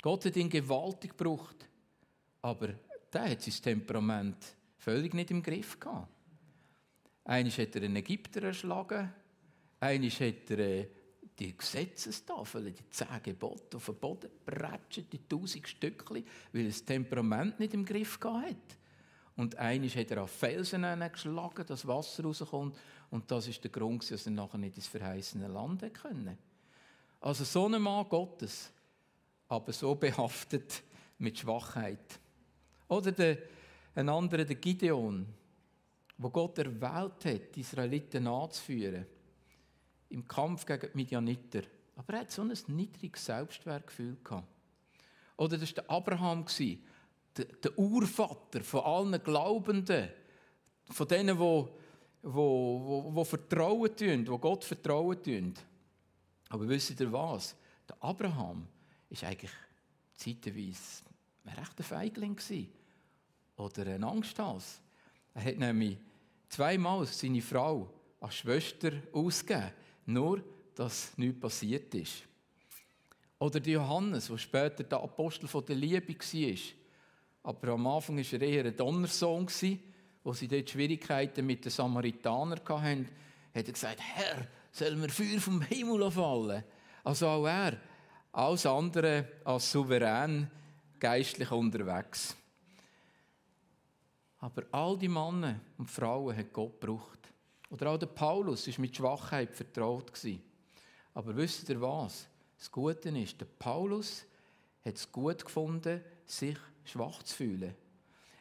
Gott 0.00 0.24
hat 0.24 0.36
ihn 0.36 0.48
gewaltig 0.48 1.16
gebraucht, 1.16 1.68
aber 2.40 2.74
der 3.12 3.30
hat 3.30 3.42
sein 3.42 3.54
Temperament 3.62 4.36
völlig 4.78 5.12
nicht 5.12 5.30
im 5.30 5.42
Griff 5.42 5.78
gehabt. 5.78 6.08
Eines 7.24 7.58
hat 7.58 7.74
er 7.76 7.82
einen 7.82 7.96
Ägypter 7.96 8.42
erschlagen, 8.44 9.12
eines 9.80 10.20
hat 10.20 10.50
er 10.50 10.58
äh, 10.60 10.88
die 11.38 11.54
Gesetzestafel, 11.54 12.70
die 12.70 12.88
zehn 12.88 13.22
Gebote 13.22 13.76
auf 13.76 13.86
den 13.86 13.96
Boden 13.96 14.30
prätscht, 14.46 15.12
die 15.12 15.28
tausend 15.28 15.68
Stückchen, 15.68 16.24
weil 16.52 16.62
er 16.62 16.68
das 16.68 16.84
Temperament 16.84 17.58
nicht 17.60 17.74
im 17.74 17.84
Griff 17.84 18.18
gehabt 18.18 18.46
hat. 18.46 18.78
Und 19.36 19.56
eines 19.56 19.94
hat 19.94 20.10
er 20.10 20.22
auf 20.22 20.30
Felsen 20.30 20.84
geschlagen, 21.12 21.66
dass 21.66 21.86
Wasser 21.86 22.24
rauskommt. 22.24 22.76
Und 23.10 23.30
das 23.30 23.46
ist 23.48 23.62
der 23.62 23.70
Grund, 23.70 24.10
dass 24.10 24.26
er 24.26 24.32
nachher 24.32 24.58
nicht 24.58 24.76
ins 24.76 24.86
verheißene 24.86 25.46
Land 25.48 25.82
können. 25.92 26.38
Also 27.20 27.44
so 27.44 27.66
ein 27.66 27.80
Mann 27.80 28.08
Gottes, 28.08 28.70
aber 29.48 29.72
so 29.72 29.94
behaftet 29.94 30.82
mit 31.18 31.38
Schwachheit. 31.38 32.18
Oder 32.88 33.12
der, 33.12 33.38
ein 33.94 34.08
anderer, 34.08 34.44
der 34.44 34.56
Gideon, 34.56 35.26
wo 36.18 36.30
Gott 36.30 36.58
erwählt 36.58 37.24
hat, 37.24 37.54
die 37.54 37.60
Israeliten 37.60 38.26
anzuführen, 38.26 39.06
im 40.08 40.26
Kampf 40.26 40.64
gegen 40.64 40.88
die 40.92 40.96
Midianiter. 40.96 41.62
Aber 41.96 42.14
er 42.14 42.20
hat 42.20 42.30
so 42.30 42.42
ein 42.42 42.56
niedriges 42.68 43.24
Selbstwertgefühl 43.24 44.16
gehabt. 44.22 44.48
Oder 45.36 45.58
das 45.58 45.76
war 45.76 45.82
der 45.82 45.90
Abraham, 45.90 46.44
der, 47.36 47.78
Urvater 47.78 48.62
von 48.62 48.80
allen 48.80 49.22
Glaubenden, 49.22 50.08
von 50.90 51.08
denen, 51.08 51.36
die, 51.36 51.64
die, 52.22 52.30
die, 52.30 53.14
die 53.14 53.24
vertrauen 53.24 53.96
tun, 53.96 54.24
die 54.24 54.38
Gott 54.38 54.64
vertrauen 54.64 55.22
tun. 55.22 55.54
Aber 56.48 56.68
wisst 56.68 56.98
ihr 56.98 57.12
was? 57.12 57.56
Der 57.88 57.96
Abraham 58.00 58.66
war 59.08 59.28
eigentlich 59.28 59.50
zeitweise 60.14 61.04
ein 61.44 61.54
rechter 61.54 61.84
Feigling. 61.84 62.38
Oder 63.56 63.86
ein 63.86 64.04
Angsthas. 64.04 64.80
Er 65.34 65.44
hat 65.44 65.58
nämlich 65.58 65.96
zweimal 66.48 67.06
seine 67.06 67.40
Frau 67.40 67.88
als 68.20 68.36
Schwester 68.36 68.92
ausgegeben, 69.12 69.72
nur 70.06 70.42
dass 70.74 71.16
nichts 71.16 71.40
passiert 71.40 71.94
ist. 71.94 72.22
Oder 73.38 73.60
der 73.60 73.74
Johannes, 73.74 74.28
der 74.28 74.38
später 74.38 74.84
der 74.84 75.00
Apostel 75.00 75.48
der 75.62 75.76
Liebe 75.76 76.14
war. 76.14 76.85
Aber 77.46 77.74
am 77.74 77.86
Anfang 77.86 78.16
war 78.16 78.32
er 78.32 78.42
eher 78.42 78.64
ein 78.64 78.76
Donnersohn, 78.76 79.46
wo 80.24 80.32
sie 80.32 80.48
dort 80.48 80.68
Schwierigkeiten 80.68 81.46
mit 81.46 81.64
den 81.64 81.70
Samaritanern 81.70 82.58
hatten. 82.58 83.08
Hat 83.54 83.66
er 83.68 83.72
gesagt, 83.72 84.00
Herr, 84.00 84.48
soll 84.72 84.96
mir 84.96 85.08
Feuer 85.08 85.38
vom 85.38 85.62
Himmel 85.62 86.10
fallen? 86.10 86.64
Also 87.04 87.28
auch 87.28 87.46
er, 87.46 87.78
alles 88.32 88.66
andere 88.66 89.28
als 89.44 89.70
souverän 89.70 90.50
geistlich 90.98 91.48
unterwegs. 91.52 92.34
Aber 94.40 94.64
all 94.72 94.98
die 94.98 95.06
Männer 95.06 95.60
und 95.78 95.88
Frauen 95.88 96.36
hat 96.36 96.52
Gott 96.52 96.80
gebraucht. 96.80 97.20
Oder 97.70 97.90
auch 97.90 97.98
der 97.98 98.06
Paulus 98.06 98.66
war 98.66 98.80
mit 98.80 98.96
Schwachheit 98.96 99.54
vertraut. 99.54 100.10
Aber 101.14 101.36
wisst 101.36 101.68
ihr 101.68 101.80
was? 101.80 102.26
Das 102.58 102.72
Gute 102.72 103.10
ist, 103.10 103.40
der 103.40 103.46
Paulus 103.46 104.24
hat 104.84 104.96
es 104.96 105.12
gut 105.12 105.44
gefunden, 105.44 106.00
sich 106.24 106.58
schwach 106.88 107.22
zu 107.22 107.36
fühlen. 107.36 107.74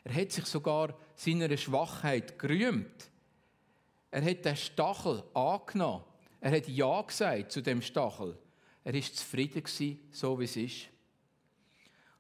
Er 0.04 0.14
hat 0.14 0.32
sich 0.32 0.46
sogar 0.46 0.98
seiner 1.16 1.56
Schwachheit 1.58 2.38
gerühmt. 2.38 3.10
Er 4.12 4.24
hat 4.24 4.46
den 4.46 4.56
Stachel 4.56 5.24
angenommen. 5.34 6.04
Er 6.40 6.52
hat 6.52 6.68
Ja 6.68 7.02
gesagt 7.02 7.52
zu 7.52 7.62
dem 7.62 7.82
Stachel. 7.82 8.38
Er 8.84 8.94
war 8.94 9.02
zufrieden, 9.02 9.64
so 10.12 10.40
wie 10.40 10.44
es 10.44 10.56
ist. 10.56 10.88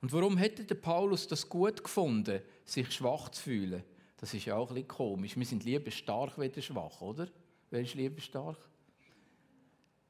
Und 0.01 0.11
warum 0.11 0.37
hätte 0.37 0.63
der 0.63 0.75
Paulus 0.75 1.27
das 1.27 1.47
gut 1.47 1.83
gefunden, 1.83 2.41
sich 2.63 2.91
schwach 2.91 3.29
zu 3.29 3.43
fühlen? 3.43 3.83
Das 4.17 4.33
ist 4.33 4.45
ja 4.45 4.55
auch 4.55 4.69
ein 4.69 4.75
bisschen 4.75 4.87
komisch. 4.87 5.37
Wir 5.37 5.45
sind 5.45 5.63
lieber 5.63 5.91
stark 5.91 6.37
als 6.39 6.65
schwach, 6.65 7.01
oder? 7.01 7.27
Wer 7.69 7.81
ist 7.81 7.93
lieber 7.93 8.19
stark? 8.21 8.57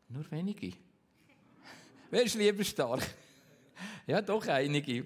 Nur 0.07 0.29
wenige. 0.31 0.73
Wer 2.09 2.23
ist 2.23 2.35
lieber 2.35 2.63
stark? 2.63 3.01
Ja, 4.07 4.21
doch 4.21 4.47
einige. 4.47 5.05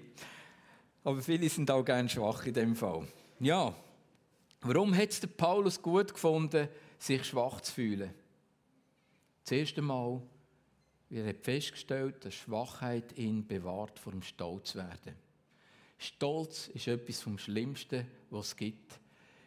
Aber 1.02 1.22
viele 1.22 1.48
sind 1.48 1.70
auch 1.70 1.84
gerne 1.84 2.08
schwach 2.08 2.44
in 2.46 2.54
dem 2.54 2.76
Fall. 2.76 3.06
Ja, 3.38 3.74
warum 4.60 4.94
hat 4.94 5.10
es 5.10 5.20
der 5.20 5.28
Paulus 5.28 5.80
gut 5.80 6.12
gefunden, 6.12 6.68
sich 6.98 7.24
schwach 7.24 7.60
zu 7.62 7.72
fühlen? 7.72 8.12
Das 9.44 9.52
erste 9.52 9.82
Mal, 9.82 10.20
wir 11.08 11.24
haben 11.24 11.38
festgestellt, 11.42 12.24
dass 12.24 12.34
Schwachheit 12.34 13.16
ihn 13.16 13.46
bewahrt 13.46 13.98
vor 13.98 14.12
dem 14.12 14.22
Stolz 14.22 14.74
werden. 14.74 15.14
Stolz 15.98 16.68
ist 16.68 16.86
etwas 16.86 17.20
vom 17.20 17.38
Schlimmsten, 17.38 18.06
was 18.30 18.48
es 18.48 18.56
gibt. 18.56 19.00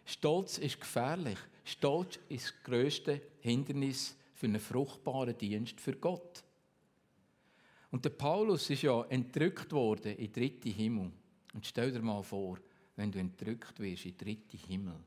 Stolz 0.06 0.58
ist 0.58 0.80
gefährlich. 0.80 1.38
Stolz 1.64 2.20
ist 2.30 2.46
das 2.46 2.64
grösste 2.64 3.22
Hindernis 3.40 4.16
für 4.36 4.48
einen 4.48 4.60
fruchtbaren 4.60 5.38
Dienst 5.38 5.80
für 5.80 5.94
Gott. 5.94 6.44
Und 7.92 8.04
der 8.04 8.10
Paulus 8.10 8.70
ist 8.70 8.82
ja 8.82 9.04
entrückt 9.06 9.72
worden 9.72 10.18
in 10.18 10.32
den 10.32 10.34
dritten 10.34 10.72
Himmel. 10.72 11.12
Und 11.54 11.66
stell 11.66 11.92
dir 11.92 12.02
mal 12.02 12.24
vor, 12.24 12.58
wenn 12.96 13.12
du 13.12 13.20
entrückt 13.20 13.80
wirst 13.80 14.06
in 14.06 14.18
den 14.18 14.18
dritten 14.18 14.58
Himmel. 14.58 15.00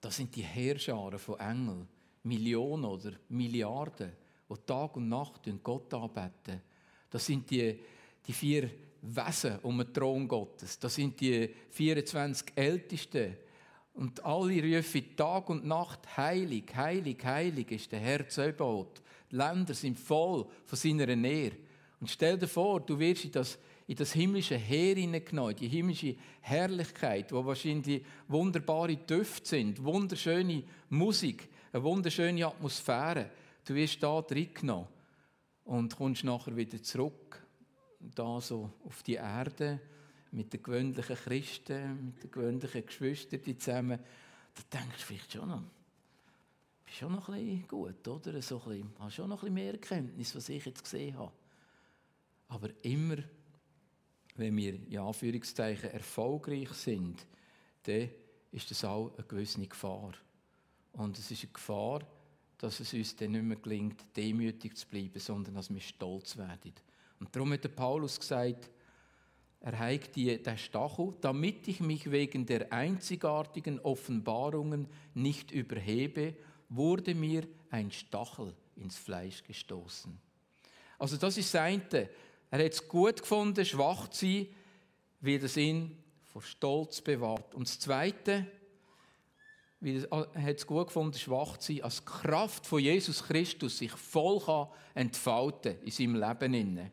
Das 0.00 0.16
sind 0.16 0.34
die 0.34 0.42
Heerscharen 0.42 1.18
von 1.18 1.38
Engeln, 1.40 1.88
Millionen 2.24 2.84
oder 2.84 3.12
Milliarden, 3.28 4.12
die 4.50 4.66
Tag 4.66 4.96
und 4.96 5.08
Nacht 5.08 5.48
Gott 5.62 5.92
anbeten. 5.94 6.60
Das 7.10 7.24
sind 7.24 7.50
die, 7.50 7.78
die 8.26 8.32
vier 8.32 8.70
Wesen 9.00 9.58
um 9.62 9.78
den 9.78 9.92
Thron 9.92 10.26
Gottes. 10.26 10.78
Das 10.78 10.94
sind 10.94 11.20
die 11.20 11.48
24 11.70 12.52
Ältesten. 12.54 13.36
Und 13.94 14.24
alle 14.24 14.76
rufen 14.76 15.16
Tag 15.16 15.48
und 15.50 15.64
Nacht, 15.64 16.16
heilig, 16.16 16.74
heilig, 16.74 17.24
heilig 17.24 17.70
ist 17.70 17.92
der 17.92 18.00
Herr 18.00 18.28
Zebaoth. 18.28 19.02
Die 19.30 19.36
Länder 19.36 19.74
sind 19.74 19.98
voll 19.98 20.46
von 20.64 20.78
seiner 20.78 21.14
Nähe. 21.14 21.52
Und 22.00 22.10
stell 22.10 22.36
dir 22.36 22.48
vor, 22.48 22.80
du 22.80 22.98
wirst 22.98 23.24
in 23.24 23.32
das, 23.32 23.58
in 23.86 23.96
das 23.96 24.12
himmlische 24.12 24.56
Heer 24.56 24.96
hineingenommen, 24.96 25.56
die 25.56 25.68
himmlische 25.68 26.16
Herrlichkeit, 26.40 27.32
wo 27.32 27.44
wahrscheinlich 27.44 28.04
wunderbare 28.28 28.96
Düfte 28.96 29.46
sind, 29.46 29.82
wunderschöne 29.82 30.64
Musik, 30.88 31.48
eine 31.72 31.82
wunderschöne 31.82 32.46
Atmosphäre. 32.46 33.30
Du 33.64 33.74
wirst 33.74 34.02
da 34.02 34.22
drin 34.22 34.54
genommen 34.54 34.88
und 35.64 35.94
kommst 35.96 36.24
nachher 36.24 36.56
wieder 36.56 36.82
zurück, 36.82 37.42
da 38.00 38.40
so 38.40 38.70
auf 38.84 39.02
die 39.02 39.14
Erde 39.14 39.80
mit 40.30 40.52
den 40.52 40.62
gewöhnlichen 40.62 41.16
Christen, 41.16 42.06
mit 42.06 42.22
den 42.22 42.30
gewöhnlichen 42.30 42.86
Geschwistern 42.86 43.58
zusammen, 43.58 43.98
da 44.54 44.78
denkst 44.78 44.98
du 44.98 45.04
vielleicht 45.04 45.32
schon 45.32 45.48
noch, 45.48 45.62
bist 46.84 46.98
schon 46.98 47.12
noch 47.12 47.28
ein 47.28 47.34
bisschen 47.34 47.68
gut, 47.68 48.08
oder? 48.08 48.40
So 48.40 48.60
ein 48.62 48.68
bisschen, 48.70 48.92
hast 48.98 49.14
schon 49.14 49.28
noch 49.28 49.36
ein 49.36 49.40
bisschen 49.40 49.54
mehr 49.54 49.72
Erkenntnis, 49.72 50.34
was 50.34 50.48
ich 50.48 50.64
jetzt 50.64 50.82
gesehen 50.82 51.16
habe. 51.18 51.32
Aber 52.48 52.68
immer, 52.82 53.16
wenn 54.36 54.56
wir 54.56 54.74
in 54.74 54.98
Anführungszeichen 54.98 55.90
erfolgreich 55.90 56.70
sind, 56.70 57.26
dann 57.84 58.08
ist 58.50 58.70
das 58.70 58.84
auch 58.84 59.12
eine 59.16 59.26
gewisse 59.26 59.66
Gefahr. 59.66 60.12
Und 60.92 61.18
es 61.18 61.30
ist 61.30 61.44
eine 61.44 61.52
Gefahr, 61.52 62.00
dass 62.58 62.80
es 62.80 62.94
uns 62.94 63.16
dann 63.16 63.32
nicht 63.32 63.44
mehr 63.44 63.56
gelingt, 63.56 64.00
demütig 64.16 64.76
zu 64.76 64.86
bleiben, 64.86 65.18
sondern 65.18 65.54
dass 65.54 65.72
wir 65.72 65.80
stolz 65.80 66.36
werden. 66.36 66.72
Und 67.20 67.34
darum 67.34 67.52
hat 67.52 67.64
der 67.64 67.68
Paulus 67.68 68.18
gesagt, 68.18 68.70
er 69.60 69.78
heigt 69.78 70.16
der 70.16 70.56
Stachel, 70.56 71.14
damit 71.20 71.66
ich 71.68 71.80
mich 71.80 72.10
wegen 72.10 72.44
der 72.44 72.72
einzigartigen 72.72 73.80
Offenbarungen 73.80 74.88
nicht 75.14 75.50
überhebe, 75.52 76.34
wurde 76.68 77.14
mir 77.14 77.46
ein 77.70 77.90
Stachel 77.90 78.54
ins 78.76 78.98
Fleisch 78.98 79.42
gestoßen. 79.42 80.18
Also 80.98 81.16
das 81.16 81.38
ist 81.38 81.54
das. 81.54 82.08
Er 82.54 82.66
hat 82.66 82.72
es 82.72 82.86
gut 82.86 83.20
gefunden, 83.20 83.64
schwach 83.64 84.06
zu 84.10 84.26
sein, 84.26 84.46
wie 85.20 85.40
das 85.40 85.56
ihn 85.56 86.00
vor 86.22 86.40
Stolz 86.40 87.00
bewahrt. 87.00 87.52
Und 87.52 87.66
das 87.66 87.80
Zweite, 87.80 88.46
er 89.80 90.08
hat 90.40 90.56
es 90.58 90.64
gut 90.64 90.86
gefunden, 90.86 91.18
schwach 91.18 91.56
zu 91.56 91.72
sein, 91.72 91.82
als 91.82 92.04
Kraft 92.04 92.64
von 92.64 92.78
Jesus 92.78 93.24
Christus 93.24 93.78
sich 93.78 93.90
voll 93.90 94.38
kann 94.38 94.68
entfalten 94.94 95.82
in 95.82 95.90
seinem 95.90 96.14
Leben. 96.14 96.92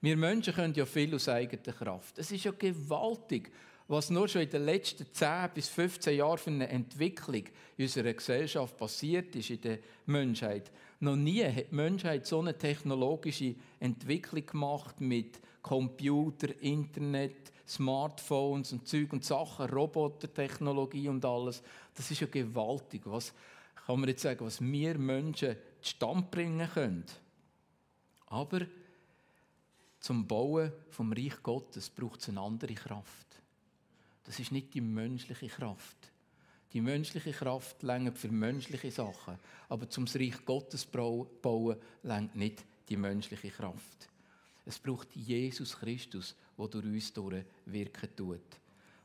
Wir 0.00 0.16
Menschen 0.16 0.54
können 0.54 0.72
ja 0.72 0.86
viel 0.86 1.14
aus 1.16 1.28
eigener 1.28 1.74
Kraft. 1.74 2.18
Es 2.18 2.32
ist 2.32 2.44
ja 2.44 2.52
gewaltig, 2.52 3.52
was 3.92 4.08
nur 4.08 4.26
schon 4.26 4.40
in 4.40 4.48
den 4.48 4.64
letzten 4.64 5.04
10 5.12 5.50
bis 5.52 5.68
15 5.68 6.16
Jahren 6.16 6.38
für 6.38 6.48
eine 6.48 6.66
Entwicklung 6.66 7.44
in 7.76 7.84
unserer 7.84 8.14
Gesellschaft 8.14 8.78
passiert 8.78 9.36
ist, 9.36 9.50
in 9.50 9.60
der 9.60 9.80
Menschheit. 10.06 10.72
Noch 11.00 11.14
nie 11.14 11.44
hat 11.44 11.70
die 11.70 11.74
Menschheit 11.74 12.26
so 12.26 12.40
eine 12.40 12.56
technologische 12.56 13.54
Entwicklung 13.80 14.46
gemacht 14.46 14.98
mit 14.98 15.38
Computer, 15.60 16.48
Internet, 16.62 17.52
Smartphones 17.68 18.72
und 18.72 18.88
Zeug 18.88 19.12
und 19.12 19.26
Sachen, 19.26 19.68
Robotertechnologie 19.68 21.10
und 21.10 21.22
alles. 21.26 21.62
Das 21.94 22.10
ist 22.10 22.22
ja 22.22 22.28
gewaltig. 22.28 23.02
Was 23.04 23.34
kann 23.84 24.00
man 24.00 24.08
jetzt 24.08 24.22
sagen, 24.22 24.46
was 24.46 24.58
wir 24.62 24.96
Menschen 24.96 25.54
zustande 25.82 26.28
bringen 26.30 26.66
können? 26.72 27.04
Aber 28.28 28.62
zum 30.00 30.26
Bauen 30.26 30.72
vom 30.88 31.12
Reich 31.12 31.42
Gottes 31.42 31.90
braucht 31.90 32.20
es 32.20 32.30
eine 32.30 32.40
andere 32.40 32.72
Kraft. 32.72 33.41
Das 34.32 34.40
ist 34.40 34.50
nicht 34.50 34.72
die 34.72 34.80
menschliche 34.80 35.46
Kraft. 35.46 36.10
Die 36.72 36.80
menschliche 36.80 37.32
Kraft 37.32 37.82
längt 37.82 38.16
für 38.16 38.30
menschliche 38.30 38.90
Sachen, 38.90 39.38
aber 39.68 39.90
zum 39.90 40.06
Reich 40.06 40.42
Gottes 40.46 40.86
bauen 40.86 41.76
längt 42.02 42.34
nicht 42.34 42.64
die 42.88 42.96
menschliche 42.96 43.50
Kraft. 43.50 44.08
Es 44.64 44.78
braucht 44.78 45.14
Jesus 45.14 45.78
Christus, 45.78 46.34
der 46.56 46.66
durch 46.66 46.86
uns 46.86 47.12
wirken 47.66 48.16
tut. 48.16 48.40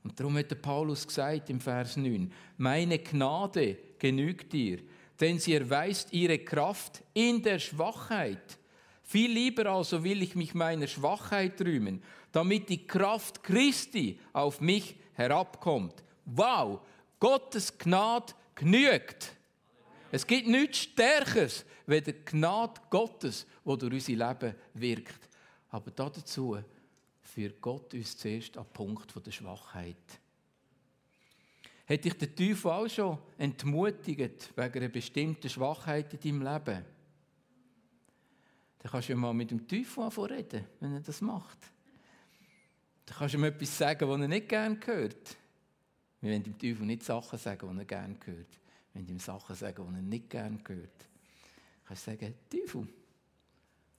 Und 0.01 0.17
darum 0.17 0.37
hat 0.37 0.49
der 0.49 0.55
Paulus 0.55 1.05
gesagt 1.05 1.49
im 1.49 1.59
Vers 1.59 1.97
9, 1.97 2.31
meine 2.55 2.99
Gnade 2.99 3.77
genügt 3.99 4.53
dir, 4.53 4.79
denn 5.19 5.39
sie 5.39 5.55
erweist 5.55 6.13
ihre 6.13 6.39
Kraft 6.39 7.03
in 7.13 7.41
der 7.43 7.59
Schwachheit. 7.59 8.57
Viel 9.03 9.31
lieber 9.31 9.65
also 9.65 10.05
will 10.05 10.21
ich 10.21 10.35
mich 10.35 10.53
meiner 10.53 10.87
Schwachheit 10.87 11.59
rühmen, 11.59 12.01
damit 12.31 12.69
die 12.69 12.87
Kraft 12.87 13.43
Christi 13.43 14.21
auf 14.31 14.61
mich 14.61 14.95
herabkommt. 15.17 16.03
Wow, 16.25 16.79
Gottes 17.19 17.75
Gnade 17.77 18.33
genügt. 18.55 19.33
Es 20.11 20.25
gibt 20.25 20.47
nichts 20.47 20.77
Stärkeres, 20.77 21.65
wie 21.85 22.01
die 22.01 22.13
Gnade 22.13 22.79
Gottes, 22.89 23.45
die 23.65 23.77
durch 23.77 23.93
unser 23.93 24.27
Leben 24.27 24.55
wirkt. 24.73 25.29
Aber 25.69 25.91
dazu 25.91 26.57
führt 27.21 27.59
Gott 27.59 27.93
uns 27.93 28.17
zuerst 28.17 28.57
an 28.57 28.63
den 28.63 28.73
Punkt 28.73 29.25
der 29.25 29.31
Schwachheit. 29.31 30.19
Hätte 31.85 32.07
ich 32.09 32.13
den 32.15 32.35
Teufel 32.35 32.71
auch 32.71 32.87
schon 32.87 33.17
entmutigt 33.37 34.51
wegen 34.55 34.73
einer 34.77 34.89
bestimmten 34.89 35.49
Schwachheit 35.49 36.13
in 36.13 36.19
deinem 36.19 36.41
Leben? 36.41 36.85
Dann 38.79 38.91
kannst 38.91 39.07
du 39.07 39.13
ja 39.13 39.17
mal 39.17 39.33
mit 39.33 39.51
dem 39.51 39.67
Teufel 39.67 40.25
reden, 40.25 40.65
wenn 40.79 40.93
er 40.93 40.99
das 40.99 41.21
macht. 41.21 41.57
Dann 43.07 43.17
kannst 43.17 43.33
du 43.33 43.37
ihm 43.37 43.45
etwas 43.45 43.77
sagen, 43.77 44.07
was 44.07 44.21
er 44.21 44.27
nicht 44.27 44.49
gerne 44.49 44.77
hört. 44.85 45.37
Wir 46.19 46.31
wollen 46.31 46.43
dem 46.43 46.59
Teufel 46.59 46.85
nicht 46.85 47.03
Sachen 47.03 47.39
sagen, 47.39 47.73
die 47.73 47.79
er 47.79 47.85
gerne 47.85 48.17
hört. 48.25 48.59
Wir 48.93 49.01
wollen 49.01 49.07
ihm 49.07 49.19
Sachen 49.19 49.55
sagen, 49.55 49.87
die 49.87 49.95
er 49.95 50.01
nicht 50.01 50.29
gerne 50.29 50.59
hört. 50.67 50.99
Du 50.99 51.87
kannst 51.87 52.03
sagen, 52.03 52.35
Teufel, 52.49 52.87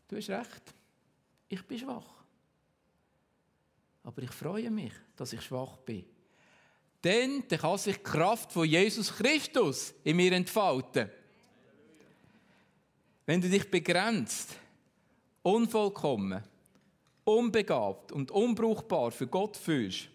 du 0.09 0.17
hast 0.17 0.29
recht, 0.29 0.75
ich 1.49 1.67
bin 1.67 1.79
schwach. 1.79 2.05
Aber 4.05 4.23
ich 4.23 4.31
freue 4.31 4.71
mich, 4.71 4.93
dass 5.17 5.33
ich 5.33 5.41
schwach 5.41 5.79
bin. 5.79 6.05
Denn 7.03 7.45
dann 7.49 7.59
kann 7.59 7.79
sich 7.79 7.97
die 7.97 8.03
Kraft 8.03 8.53
von 8.53 8.69
Jesus 8.69 9.11
Christus 9.11 9.95
in 10.05 10.17
mir 10.17 10.33
entfalten. 10.33 11.09
Wenn 13.25 13.41
du 13.41 13.49
dich 13.49 13.71
begrenzt, 13.71 14.57
unvollkommen, 15.43 16.43
unbegabt 17.29 18.11
und 18.11 18.31
unbrauchbar 18.31 19.11
für 19.11 19.27
Gott 19.27 19.57
fühlst, 19.57 20.09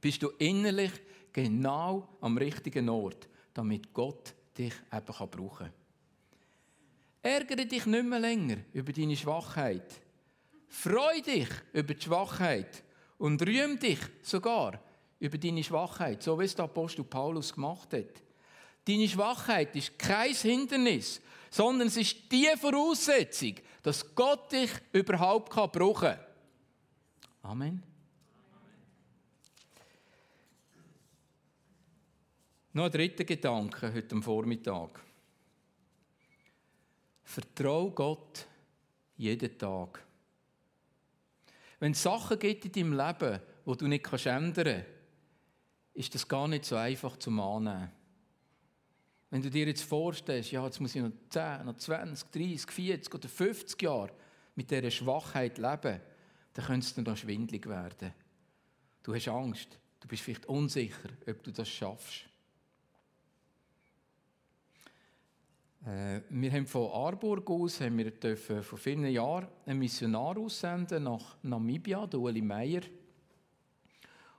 bist 0.00 0.22
du 0.22 0.28
innerlich 0.38 0.92
genau 1.32 2.08
am 2.20 2.38
richtigen 2.38 2.88
Ort, 2.88 3.28
damit 3.52 3.92
Gott 3.92 4.32
dich 4.56 4.72
eben 4.92 5.04
brauchen 5.04 5.58
kann. 5.58 5.72
Ärgere 7.20 7.66
dich 7.66 7.84
nicht 7.86 8.04
mehr 8.04 8.20
länger 8.20 8.58
über 8.72 8.92
deine 8.92 9.16
Schwachheit. 9.16 10.00
Freu 10.68 11.20
dich 11.20 11.48
über 11.72 11.94
die 11.94 12.02
Schwachheit 12.02 12.84
und 13.18 13.42
rühm 13.42 13.78
dich 13.78 13.98
sogar 14.22 14.80
über 15.18 15.38
deine 15.38 15.64
Schwachheit, 15.64 16.22
so 16.22 16.38
wie 16.38 16.44
es 16.44 16.54
der 16.54 16.66
Apostel 16.66 17.02
Paulus 17.02 17.52
gemacht 17.52 17.92
hat. 17.92 18.22
Deine 18.86 19.08
Schwachheit 19.08 19.74
ist 19.74 19.98
kein 19.98 20.32
Hindernis, 20.32 21.20
sondern 21.50 21.88
es 21.88 21.96
ist 21.96 22.30
die 22.30 22.48
Voraussetzung, 22.56 23.54
dass 23.82 24.14
Gott 24.14 24.52
dich 24.52 24.70
überhaupt 24.92 25.50
brauchen 25.50 25.94
kann. 25.94 26.25
Amen. 27.46 27.80
Noch 32.72 32.86
ein 32.86 32.90
dritter 32.90 33.22
Gedanke 33.22 33.94
heute 33.94 34.16
am 34.16 34.22
Vormittag. 34.22 35.00
Vertrau 37.22 37.90
Gott 37.90 38.48
jeden 39.16 39.56
Tag. 39.56 40.04
Wenn 41.78 41.92
es 41.92 42.02
Sachen 42.02 42.36
gibt 42.36 42.64
in 42.64 42.72
deinem 42.72 42.92
Leben, 42.94 43.40
wo 43.64 43.76
du 43.76 43.86
nicht 43.86 44.26
ändern 44.26 44.64
kannst, 44.64 44.86
ist 45.94 46.14
das 46.16 46.26
gar 46.26 46.48
nicht 46.48 46.64
so 46.64 46.74
einfach 46.74 47.16
zu 47.16 47.30
annehmen. 47.30 47.92
Wenn 49.30 49.42
du 49.42 49.50
dir 49.50 49.66
jetzt 49.66 49.84
vorstellst, 49.84 50.50
ja, 50.50 50.64
jetzt 50.64 50.80
muss 50.80 50.96
ich 50.96 51.02
noch 51.02 51.12
10, 51.30 51.64
noch 51.64 51.76
20, 51.76 52.28
30, 52.28 52.70
40 52.72 53.14
oder 53.14 53.28
50 53.28 53.82
Jahre 53.82 54.10
mit 54.56 54.68
dieser 54.68 54.90
Schwachheit 54.90 55.58
leben, 55.58 56.00
dann 56.56 56.64
könnte 56.64 56.86
es 56.86 56.94
dann 56.94 57.16
schwindlig 57.16 57.66
werden. 57.68 58.14
Du 59.02 59.14
hast 59.14 59.28
Angst, 59.28 59.78
du 60.00 60.08
bist 60.08 60.22
vielleicht 60.22 60.46
unsicher, 60.46 61.10
ob 61.28 61.42
du 61.42 61.52
das 61.52 61.68
schaffst. 61.68 62.24
Äh, 65.84 66.22
wir 66.30 66.50
haben 66.50 66.66
von 66.66 66.90
Arburg 66.90 67.48
aus 67.50 67.82
haben 67.82 67.98
wir 67.98 68.10
dürfen 68.10 68.62
vor 68.62 68.78
vielen 68.78 69.06
Jahren 69.06 69.48
einen 69.66 69.78
Missionar 69.78 70.38
aussenden 70.38 71.04
nach 71.04 71.36
Namibia, 71.42 72.08
Ueli 72.14 72.40
Meyer. 72.40 72.82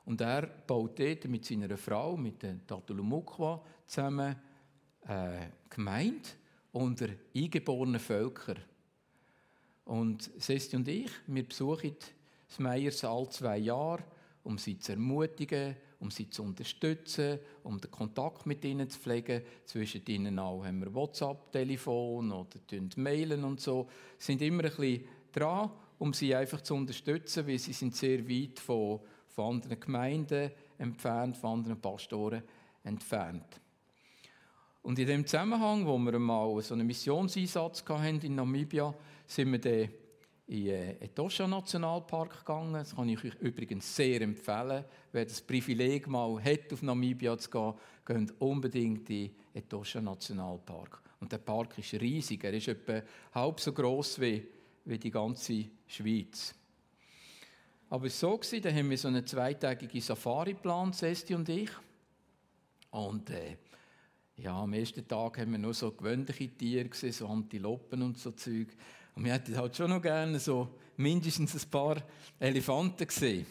Und 0.06 0.20
er 0.20 0.48
baut 0.48 1.00
dort 1.00 1.26
mit 1.26 1.46
seiner 1.46 1.78
Frau, 1.78 2.18
mit 2.18 2.42
der 2.42 2.66
Tatulumukwa, 2.66 3.64
zusammen 3.86 4.36
eine 5.04 5.44
äh, 5.44 5.50
Gemeinde 5.70 6.30
unter 6.72 7.10
eingeborenen 7.36 8.00
Völkern. 8.00 8.58
Und 9.88 10.30
Sesti 10.38 10.76
und 10.76 10.88
ich, 10.90 11.10
wir 11.28 11.48
besuchen 11.48 11.96
das 12.48 12.60
Meyers 12.60 13.06
alle 13.06 13.30
zwei 13.30 13.58
Jahre, 13.58 14.04
um 14.44 14.58
sie 14.58 14.78
zu 14.78 14.92
ermutigen, 14.92 15.78
um 16.02 16.12
sie 16.12 16.30
zu 16.30 16.44
unterstützen, 16.44 17.40
um 17.64 17.80
den 17.80 17.90
Kontakt 17.90 18.46
mit 18.46 18.66
ihnen 18.66 18.90
zu 18.90 19.00
pflegen. 19.00 19.44
Zwischen 19.64 20.06
ihnen 20.06 20.40
auch 20.40 20.66
haben 20.66 20.82
wir 20.82 20.94
WhatsApp-Telefon 20.94 22.34
oder 22.34 22.60
mailen 22.98 23.46
und 23.46 23.62
so. 23.62 23.88
Sind 24.18 24.42
immer 24.42 24.66
ein 24.66 24.72
bisschen 24.72 25.06
dran, 25.32 25.72
um 26.00 26.14
sie 26.14 26.36
einfach 26.36 26.60
zu 26.60 26.76
unterstützen, 26.76 27.48
weil 27.48 27.58
sie 27.58 27.74
sind 27.74 27.96
sehr 27.96 28.28
weit 28.28 28.60
von, 28.60 29.00
von 29.30 29.56
anderen 29.56 29.80
Gemeinden 29.80 30.52
entfernt, 30.78 31.38
von 31.38 31.60
anderen 31.60 31.80
Pastoren 31.80 32.44
entfernt. 32.84 33.62
Und 34.88 34.98
in 35.00 35.08
dem 35.08 35.26
Zusammenhang, 35.26 35.86
wo 35.86 35.98
wir 35.98 36.18
mal 36.18 36.62
so 36.62 36.74
einen 36.74 36.88
Missionseinsatz 36.88 37.84
hatten 37.90 38.22
in 38.22 38.36
Namibia, 38.36 38.96
sind 39.26 39.52
wir 39.52 39.60
dann 39.60 39.90
in 40.48 40.64
den 40.64 41.02
Etosha 41.02 41.46
Nationalpark 41.46 42.40
gegangen. 42.40 42.72
Das 42.72 42.96
kann 42.96 43.10
ich 43.10 43.22
euch 43.22 43.36
übrigens 43.42 43.94
sehr 43.94 44.22
empfehlen. 44.22 44.86
Wer 45.12 45.26
das 45.26 45.42
Privileg 45.42 46.08
mal 46.08 46.42
hat, 46.42 46.72
auf 46.72 46.84
Namibia 46.84 47.38
zu 47.38 47.50
gehen, 47.50 47.74
geht 48.06 48.34
unbedingt 48.40 49.10
in 49.10 49.26
den 49.26 49.36
Etosha 49.56 50.00
Nationalpark. 50.00 51.02
Und 51.20 51.34
der 51.34 51.40
Park 51.40 51.78
ist 51.80 51.94
riesig. 51.96 52.46
Er 52.46 52.54
ist 52.54 52.70
etwa 52.70 53.02
halb 53.34 53.60
so 53.60 53.74
groß 53.74 54.22
wie, 54.22 54.48
wie 54.86 54.98
die 54.98 55.12
ganze 55.12 55.66
Schweiz. 55.86 56.56
Aber 57.90 58.06
es 58.06 58.24
war 58.24 58.40
so, 58.42 58.60
da 58.62 58.72
haben 58.72 58.90
wir 58.90 58.98
so 58.98 59.10
eine 59.10 59.26
zweitägige 59.26 60.00
Safari 60.00 60.54
geplant, 60.54 60.96
Sesti 60.96 61.36
und 61.36 61.50
ich. 61.50 61.72
Und 62.92 63.30
äh, 63.32 63.58
ja, 64.38 64.62
am 64.62 64.74
ersten 64.74 65.08
Tag 65.08 65.40
haben 65.40 65.52
wir 65.52 65.58
nur 65.58 65.74
so 65.74 65.92
gewöhnliche 65.92 66.50
Tiere 66.50 66.90
gesehen, 66.90 67.12
so 67.12 67.28
Antilopen 67.28 68.02
und 68.04 68.18
so 68.18 68.32
Zeug. 68.32 68.68
Und 69.16 69.26
wir 69.26 69.34
hätten 69.34 69.58
halt 69.58 69.76
schon 69.76 69.90
noch 69.90 70.02
gerne 70.02 70.40
so 70.40 70.70
mindestens 70.98 71.56
ein 71.56 71.70
paar 71.70 72.04
Elefanten 72.40 73.08
gesehen. 73.08 73.48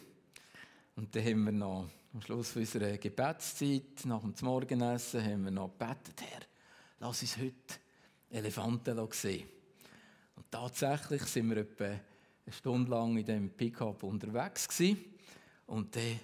Und 0.94 1.14
dann 1.14 1.25
haben 1.25 1.44
wir 1.44 1.53
noch 1.53 1.88
am 2.14 2.22
Schluss 2.22 2.55
unserer 2.57 2.96
Gebetszeit, 2.96 4.05
nach 4.05 4.20
dem 4.20 4.35
Morgenessen, 4.40 5.22
haben 5.22 5.44
wir 5.44 5.51
noch 5.51 5.72
gebetet, 5.77 6.20
Herr, 6.20 6.40
lass 7.01 7.20
uns 7.20 7.37
heute 7.37 7.55
Elefanten 8.31 8.96
sehen. 9.11 9.49
Und 10.37 10.51
tatsächlich 10.51 11.22
sind 11.25 11.51
wir 11.51 11.59
etwa 11.59 11.85
eine 11.85 12.01
Stunde 12.51 12.90
lang 12.90 13.16
in 13.16 13.25
diesem 13.25 13.51
Pickup 13.51 14.03
unterwegs 14.05 14.68
gewesen. 14.68 15.05
Und 15.66 15.94
dann 15.96 16.20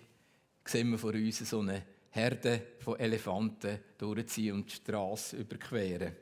sehen 0.64 0.90
wir 0.90 0.98
vor 0.98 1.12
uns 1.12 1.38
so 1.38 1.60
eine 1.60 1.82
Herde 2.12 2.62
von 2.78 2.98
Elefanten 2.98 3.78
durchziehen 3.96 4.54
und 4.54 4.70
die 4.70 4.76
Straße 4.76 5.36
überqueren. 5.36 6.12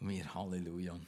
Und 0.00 0.08
wir, 0.08 0.34
Halleluja. 0.34 0.98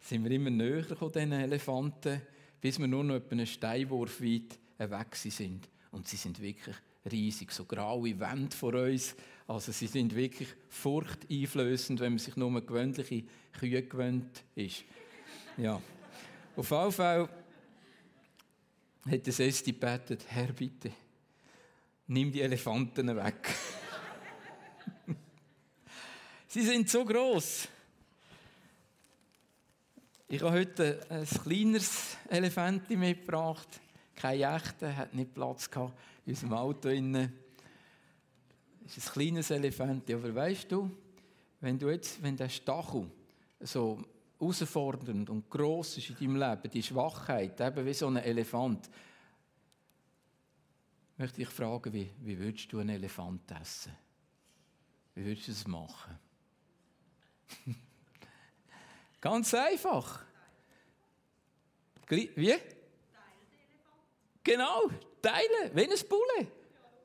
Sind 0.00 0.24
wir 0.24 0.30
immer 0.30 0.50
näher 0.50 0.96
von 0.96 1.12
diesen 1.12 1.32
Elefanten, 1.32 2.22
bis 2.60 2.78
wir 2.78 2.86
nur 2.86 3.04
noch 3.04 3.16
etwa 3.16 3.32
einen 3.32 3.46
Steinwurf 3.46 4.22
weit 4.22 4.58
weg 4.78 5.14
sind. 5.16 5.68
Und 5.92 6.08
sie 6.08 6.16
sind 6.16 6.40
wirklich 6.40 6.76
riesig, 7.10 7.52
so 7.52 7.66
graue 7.66 8.18
Wände 8.18 8.56
vor 8.56 8.74
uns. 8.74 9.14
Also 9.46 9.70
sie 9.70 9.86
sind 9.86 10.14
wirklich 10.14 10.48
furchteinflößend, 10.70 12.00
wenn 12.00 12.12
man 12.12 12.18
sich 12.18 12.36
nur 12.36 12.48
an 12.48 12.66
gewöhnliche 12.66 13.24
Kühe 13.52 13.82
gewöhnt 13.82 14.44
ist. 14.54 14.84
Ja. 15.58 15.80
Auf 16.56 16.70
jeden 16.70 16.92
Fall 16.92 17.28
hat 19.10 19.26
das 19.26 19.40
Esti 19.40 19.72
gebetet, 19.72 20.24
Herr, 20.28 20.52
bitte, 20.52 20.90
nimm 22.06 22.30
die 22.30 22.40
Elefanten 22.40 23.14
weg. 23.16 23.54
Sie 26.48 26.62
sind 26.62 26.88
so 26.88 27.04
groß. 27.04 27.68
Ich 30.28 30.42
habe 30.42 30.58
heute 30.58 31.00
ein 31.08 31.24
kleineres 31.24 32.16
Elefant 32.28 32.90
mitgebracht. 32.90 33.80
Kein 34.14 34.40
echter, 34.40 34.96
hat 34.96 35.14
nicht 35.14 35.34
Platz 35.34 35.70
gehabt 35.70 35.94
in 36.24 36.32
unserem 36.32 36.52
Auto. 36.54 36.88
Es 36.88 38.96
ist 38.96 39.08
ein 39.08 39.12
kleines 39.12 39.50
Elefant. 39.50 40.10
Aber 40.10 40.34
weißt 40.34 40.72
du, 40.72 40.90
wenn 41.60 41.78
du 41.78 41.90
jetzt, 41.90 42.22
wenn 42.22 42.36
der 42.36 42.48
Stachel 42.48 43.08
so 43.60 44.02
herausfordernd 44.38 45.30
und 45.30 45.48
gross 45.48 45.98
ist 45.98 46.10
in 46.10 46.16
deinem 46.16 46.36
Leben, 46.36 46.70
die 46.70 46.82
Schwachheit, 46.82 47.60
eben 47.60 47.86
wie 47.86 47.94
so 47.94 48.08
ein 48.08 48.16
Elefant, 48.16 48.90
möchte 51.16 51.42
ich 51.42 51.48
fragen, 51.48 51.92
wie, 51.92 52.10
wie 52.18 52.38
würdest 52.38 52.72
du 52.72 52.78
einen 52.78 52.90
Elefant 52.90 53.50
essen? 53.50 53.92
Wie 55.14 55.24
würdest 55.24 55.48
du 55.48 55.52
das 55.52 55.66
machen? 55.66 56.18
Ganz 59.20 59.54
einfach. 59.54 60.24
Wie? 62.08 62.54
Genau, 64.44 64.90
teilen, 65.20 65.74
wie 65.74 65.82
ein 65.82 66.08
Bulle. 66.08 66.52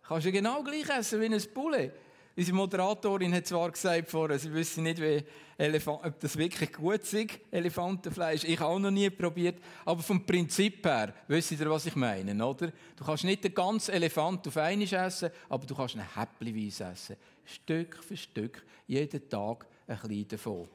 Kannst 0.03 0.27
du 0.27 0.31
genau 0.31 0.61
gleich 0.63 0.89
essen 0.89 1.21
wie 1.21 1.25
ein 1.25 1.53
Bulle. 1.53 1.93
Unsere 2.41 2.57
Moderatorin 2.57 3.35
hat 3.35 3.45
zwar 3.45 3.69
gesagt 3.69 4.09
vorher, 4.09 4.39
sie 4.39 4.51
wissen 4.51 4.81
nicht, 4.81 4.99
wie 4.99 5.23
Elefant, 5.59 6.03
ob 6.03 6.19
das 6.19 6.35
wirklich 6.35 6.73
gut 6.73 7.01
ist, 7.01 7.39
Elefantenfleisch. 7.51 8.45
Ich 8.45 8.59
habe 8.59 8.71
auch 8.71 8.79
noch 8.79 8.89
nie 8.89 9.11
probiert. 9.11 9.61
Aber 9.85 10.01
vom 10.01 10.25
Prinzip 10.25 10.83
her, 10.83 11.13
wisst 11.27 11.51
ihr, 11.51 11.69
was 11.69 11.85
ich 11.85 11.95
meine, 11.95 12.43
oder? 12.43 12.71
Du 12.95 13.05
kannst 13.05 13.25
nicht 13.25 13.43
den 13.43 13.53
ganzen 13.53 13.93
Elefant 13.93 14.47
auf 14.47 14.57
einmal 14.57 14.91
essen, 14.91 15.29
aber 15.49 15.67
du 15.67 15.75
kannst 15.75 15.93
ihn 15.93 16.01
häppchenweise 16.01 16.85
essen. 16.85 17.15
Stück 17.45 18.03
für 18.03 18.17
Stück, 18.17 18.65
jeden 18.87 19.29
Tag 19.29 19.67
ein 19.85 19.99
bisschen 19.99 20.27
davon. 20.29 20.67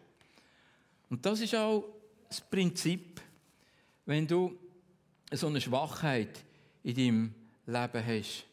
Und 1.11 1.27
das 1.27 1.41
ist 1.41 1.57
auch 1.57 1.83
das 2.29 2.43
Prinzip, 2.43 3.21
wenn 4.05 4.25
du 4.25 4.57
so 5.33 5.49
eine 5.49 5.61
Schwachheit 5.61 6.45
in 6.85 6.95
deinem 6.95 7.35
Leben 7.67 8.07
hast 8.07 8.47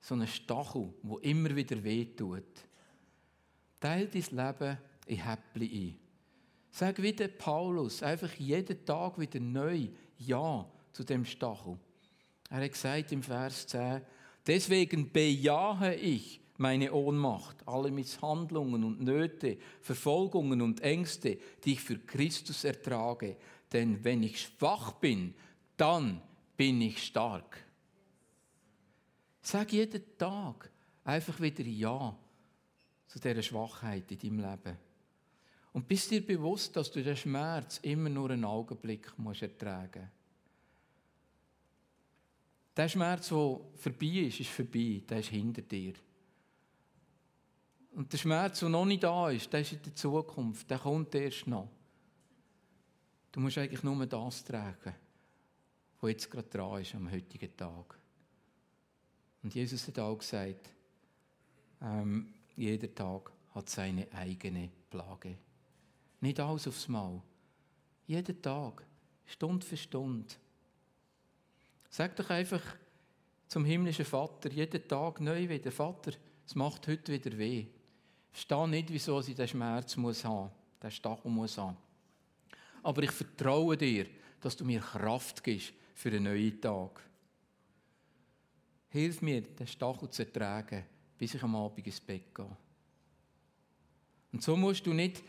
so 0.00 0.14
einen 0.14 0.26
Stachel, 0.26 0.92
der 1.02 1.22
immer 1.22 1.54
wieder 1.54 1.82
wehtut. 1.82 2.44
Teil 3.80 4.08
dein 4.08 4.22
Leben 4.30 4.78
in 5.06 5.24
Häppchen 5.24 5.62
ein. 5.62 5.98
Sag 6.70 7.02
wieder 7.02 7.28
Paulus, 7.28 8.02
einfach 8.02 8.32
jeden 8.34 8.84
Tag 8.84 9.18
wieder 9.18 9.40
neu 9.40 9.88
Ja 10.18 10.66
zu 10.92 11.04
dem 11.04 11.24
Stachel. 11.24 11.78
Er 12.50 12.62
hat 12.62 12.72
gesagt 12.72 13.12
im 13.12 13.22
Vers 13.22 13.66
10, 13.66 14.02
deswegen 14.46 15.10
bejahe 15.10 15.94
ich 15.94 16.40
meine 16.58 16.92
Ohnmacht, 16.92 17.56
alle 17.66 17.90
Misshandlungen 17.90 18.84
und 18.84 19.00
Nöte, 19.00 19.58
Verfolgungen 19.80 20.60
und 20.60 20.80
Ängste, 20.80 21.38
die 21.64 21.72
ich 21.72 21.80
für 21.80 21.98
Christus 21.98 22.64
ertrage. 22.64 23.36
Denn 23.72 24.02
wenn 24.04 24.22
ich 24.22 24.40
schwach 24.40 24.92
bin, 24.92 25.34
dann 25.76 26.20
bin 26.56 26.80
ich 26.80 27.02
stark. 27.02 27.64
Sag 29.50 29.72
jeden 29.72 30.02
Tag 30.18 30.70
einfach 31.04 31.40
wieder 31.40 31.62
Ja 31.62 32.14
zu 33.06 33.18
dieser 33.18 33.42
Schwachheit 33.42 34.12
in 34.12 34.18
deinem 34.18 34.40
Leben. 34.40 34.76
Und 35.72 35.88
bist 35.88 36.10
dir 36.10 36.20
bewusst, 36.20 36.76
dass 36.76 36.90
du 36.90 37.02
den 37.02 37.16
Schmerz 37.16 37.78
immer 37.78 38.10
nur 38.10 38.28
einen 38.28 38.44
Augenblick 38.44 39.18
musst 39.18 39.40
ertragen 39.40 40.02
musst. 40.02 40.12
Der 42.76 42.88
Schmerz, 42.90 43.30
der 43.30 43.60
vorbei 43.74 44.26
ist, 44.26 44.40
ist 44.40 44.50
vorbei. 44.50 45.02
Der 45.08 45.20
ist 45.20 45.30
hinter 45.30 45.62
dir. 45.62 45.94
Und 47.92 48.12
der 48.12 48.18
Schmerz, 48.18 48.60
der 48.60 48.68
noch 48.68 48.84
nicht 48.84 49.02
da 49.02 49.30
ist, 49.30 49.50
der 49.50 49.60
ist 49.62 49.72
in 49.72 49.82
der 49.82 49.94
Zukunft. 49.94 50.68
Der 50.68 50.78
kommt 50.78 51.14
erst 51.14 51.46
noch. 51.46 51.70
Du 53.32 53.40
musst 53.40 53.56
eigentlich 53.56 53.82
nur 53.82 54.04
das 54.04 54.44
tragen, 54.44 54.94
was 56.02 56.10
jetzt 56.10 56.30
gerade 56.30 56.48
dran 56.50 56.82
ist 56.82 56.94
am 56.94 57.10
heutigen 57.10 57.56
Tag. 57.56 57.98
Und 59.42 59.54
Jesus 59.54 59.86
hat 59.86 59.98
auch 59.98 60.18
gesagt, 60.18 60.70
ähm, 61.80 62.34
jeder 62.56 62.92
Tag 62.94 63.32
hat 63.54 63.68
seine 63.68 64.06
eigene 64.12 64.70
Plage. 64.90 65.36
Nicht 66.20 66.40
alles 66.40 66.66
aufs 66.66 66.88
Mal. 66.88 67.22
Jeden 68.06 68.42
Tag, 68.42 68.84
Stunde 69.26 69.64
für 69.64 69.76
Stunde. 69.76 70.34
Sag 71.90 72.16
doch 72.16 72.30
einfach 72.30 72.62
zum 73.46 73.64
himmlischen 73.64 74.04
Vater 74.04 74.50
jeden 74.50 74.86
Tag 74.86 75.20
neu 75.20 75.48
wieder, 75.48 75.70
Vater, 75.70 76.12
es 76.46 76.54
macht 76.54 76.86
heute 76.86 77.12
wieder 77.12 77.36
weh. 77.38 77.66
Verstehe 78.30 78.68
nicht, 78.68 78.92
wieso 78.92 79.20
ich 79.20 79.34
den 79.34 79.48
Schmerz 79.48 79.96
muss 79.96 80.24
haben, 80.24 80.50
den 80.82 80.90
Stachel 80.90 81.30
muss 81.30 81.56
haben. 81.56 81.76
Aber 82.82 83.02
ich 83.02 83.10
vertraue 83.10 83.76
dir, 83.76 84.06
dass 84.40 84.56
du 84.56 84.64
mir 84.64 84.80
Kraft 84.80 85.42
gibst 85.42 85.72
für 85.94 86.10
einen 86.10 86.24
neuen 86.24 86.60
Tag. 86.60 87.02
Hilf 88.88 89.22
mir, 89.22 89.42
den 89.42 89.66
Stachel 89.66 90.08
zu 90.10 90.22
ertragen, 90.22 90.84
bis 91.16 91.34
ich 91.34 91.42
am 91.42 91.56
Abend 91.56 91.86
ins 91.86 92.00
Bett 92.00 92.34
gehe. 92.34 92.56
Und 94.32 94.42
so 94.42 94.56
musst 94.56 94.86
du 94.86 94.92
nicht 94.92 95.22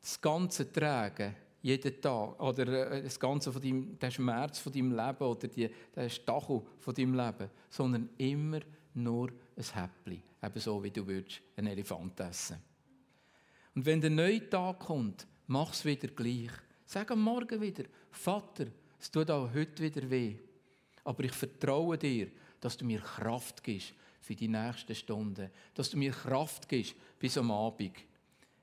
das 0.00 0.20
Ganze 0.20 0.70
tragen, 0.72 1.34
jeden 1.62 2.00
Tag, 2.00 2.40
oder 2.40 2.92
äh, 2.92 3.02
das 3.02 3.18
Ganze 3.18 3.52
von 3.52 3.60
deinem, 3.60 3.98
den 3.98 4.10
Schmerz 4.10 4.58
von 4.60 4.72
deinem 4.72 4.92
Leben 4.92 5.24
oder 5.24 5.48
die, 5.48 5.68
den 5.94 6.10
Stachel 6.10 6.62
von 6.78 6.94
deinem 6.94 7.14
Leben, 7.14 7.50
sondern 7.68 8.08
immer 8.18 8.60
nur 8.94 9.30
ein 9.56 9.64
Häppchen, 9.64 10.22
eben 10.42 10.60
so, 10.60 10.82
wie 10.82 10.90
du 10.90 11.06
würdest 11.06 11.42
einen 11.56 11.68
Elefant 11.68 12.20
essen. 12.20 12.56
Und 13.74 13.84
wenn 13.84 14.00
der 14.00 14.10
neue 14.10 14.48
Tag 14.48 14.80
kommt, 14.80 15.26
mach 15.48 15.72
es 15.72 15.84
wieder 15.84 16.08
gleich. 16.08 16.50
Sag 16.84 17.10
am 17.10 17.20
Morgen 17.20 17.60
wieder, 17.60 17.84
Vater, 18.10 18.66
es 18.98 19.10
tut 19.10 19.30
auch 19.30 19.52
heute 19.52 19.82
wieder 19.82 20.08
weh, 20.08 20.36
aber 21.04 21.24
ich 21.24 21.32
vertraue 21.32 21.98
dir, 21.98 22.28
dass 22.60 22.76
du 22.76 22.84
mir 22.84 23.00
Kraft 23.00 23.62
gibst 23.62 23.94
für 24.20 24.34
die 24.34 24.48
nächsten 24.48 24.94
Stunden, 24.94 25.50
dass 25.74 25.90
du 25.90 25.96
mir 25.96 26.12
Kraft 26.12 26.68
gibst 26.68 26.94
bis 27.18 27.38
am 27.38 27.50
Abend. 27.50 27.96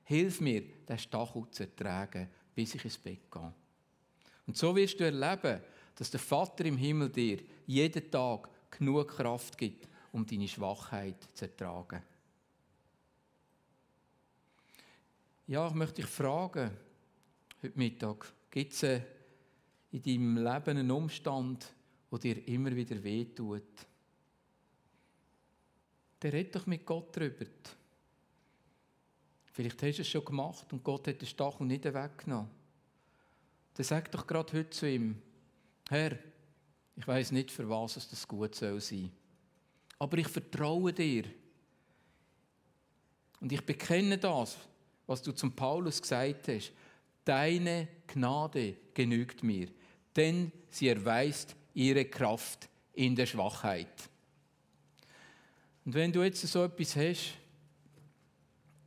Hilf 0.04 0.40
mir, 0.40 0.62
den 0.86 0.98
Stachel 0.98 1.46
zu 1.50 1.62
ertragen, 1.62 2.28
bis 2.54 2.74
ich 2.74 2.84
ins 2.84 2.98
Bett 2.98 3.30
gehe. 3.30 3.52
Und 4.46 4.56
so 4.56 4.76
wirst 4.76 5.00
du 5.00 5.04
erleben, 5.04 5.60
dass 5.94 6.10
der 6.10 6.20
Vater 6.20 6.64
im 6.64 6.76
Himmel 6.76 7.08
dir 7.08 7.38
jeden 7.66 8.10
Tag 8.10 8.48
genug 8.70 9.08
Kraft 9.08 9.56
gibt, 9.56 9.88
um 10.12 10.26
deine 10.26 10.48
Schwachheit 10.48 11.16
zu 11.34 11.46
ertragen. 11.46 12.02
Ja, 15.46 15.68
ich 15.68 15.74
möchte 15.74 16.02
dich 16.02 16.10
fragen, 16.10 16.70
heute 17.62 17.78
Mittag, 17.78 18.32
gibt 18.50 18.72
es 18.72 18.82
in 18.82 20.02
deinem 20.02 20.36
Leben 20.36 20.78
einen 20.78 20.90
Umstand, 20.90 21.73
der 22.18 22.34
dir 22.34 22.48
immer 22.48 22.74
wieder 22.74 23.02
wehtut? 23.02 23.62
Dann 26.20 26.30
red 26.30 26.54
doch 26.54 26.66
mit 26.66 26.86
Gott 26.86 27.16
darüber. 27.16 27.46
Vielleicht 29.52 29.82
hast 29.82 29.98
du 29.98 30.02
es 30.02 30.08
schon 30.08 30.24
gemacht 30.24 30.72
und 30.72 30.82
Gott 30.82 31.06
hat 31.06 31.20
den 31.20 31.28
Stachel 31.28 31.66
nicht 31.66 31.84
weggenommen. 31.84 32.50
Dann 33.74 33.84
sag 33.84 34.10
doch 34.10 34.26
gerade 34.26 34.52
heute 34.52 34.70
zu 34.70 34.88
ihm, 34.88 35.20
Herr, 35.88 36.18
ich 36.96 37.06
weiß 37.06 37.32
nicht, 37.32 37.50
für 37.50 37.68
was 37.68 37.96
es 37.96 38.08
das 38.08 38.26
gut 38.26 38.54
soll 38.54 38.80
sein. 38.80 39.10
Aber 39.98 40.18
ich 40.18 40.28
vertraue 40.28 40.92
dir. 40.92 41.24
Und 43.40 43.52
ich 43.52 43.64
bekenne 43.64 44.18
das, 44.18 44.56
was 45.06 45.22
du 45.22 45.32
zum 45.32 45.54
Paulus 45.54 46.00
gesagt 46.00 46.48
hast. 46.48 46.72
Deine 47.24 47.88
Gnade 48.06 48.76
genügt 48.92 49.42
mir, 49.42 49.68
denn 50.14 50.52
sie 50.70 50.88
erweist 50.88 51.54
ihre 51.74 52.04
Kraft 52.04 52.68
in 52.94 53.14
der 53.14 53.26
Schwachheit. 53.26 54.08
Und 55.84 55.94
wenn 55.94 56.12
du 56.12 56.22
jetzt 56.22 56.40
so 56.40 56.64
etwas 56.64 56.96
hast, 56.96 57.34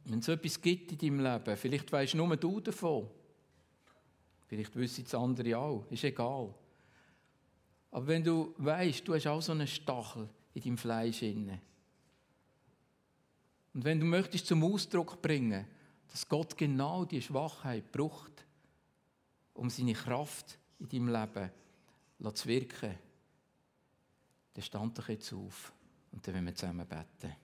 wenn 0.06 0.20
es 0.20 0.26
so 0.26 0.32
etwas 0.32 0.60
gibt 0.60 0.92
in 0.94 0.98
deinem 0.98 1.20
Leben, 1.20 1.58
vielleicht 1.58 1.92
weißt 1.92 2.16
nur 2.16 2.36
du 2.38 2.60
davon, 2.60 3.08
vielleicht 4.48 4.76
wissen 4.76 5.04
es 5.06 5.14
andere 5.14 5.58
auch, 5.58 5.86
ist 5.92 6.04
egal. 6.06 6.54
Aber 7.92 8.08
wenn 8.08 8.24
du 8.24 8.54
weißt, 8.58 9.08
du 9.08 9.14
hast 9.14 9.28
auch 9.28 9.42
so 9.42 9.52
einen 9.52 9.68
Stachel 9.68 10.30
in 10.54 10.64
deinem 10.64 10.78
Fleisch 10.78 11.22
inne. 11.22 11.62
Und 13.74 13.84
wenn 13.84 14.00
du 14.00 14.06
möchtest 14.06 14.48
zum 14.48 14.64
Ausdruck 14.64 15.22
bringen, 15.22 15.68
dass 16.08 16.28
Gott 16.28 16.58
genau 16.58 17.06
die 17.06 17.22
Schwachheit 17.22 17.92
braucht, 17.92 18.46
um 19.54 19.70
seine 19.70 19.94
Kraft 19.94 20.58
in 20.80 20.90
deinem 20.90 21.10
Leben 21.10 21.52
zu 22.34 22.48
wirken, 22.48 22.96
dann 24.54 24.64
stand 24.64 24.98
doch 24.98 25.08
jetzt 25.10 25.32
auf 25.34 25.72
und 26.12 26.26
dann 26.26 26.34
werden 26.34 26.46
wir 26.46 26.56
zusammen 26.56 26.88
beten. 26.88 27.36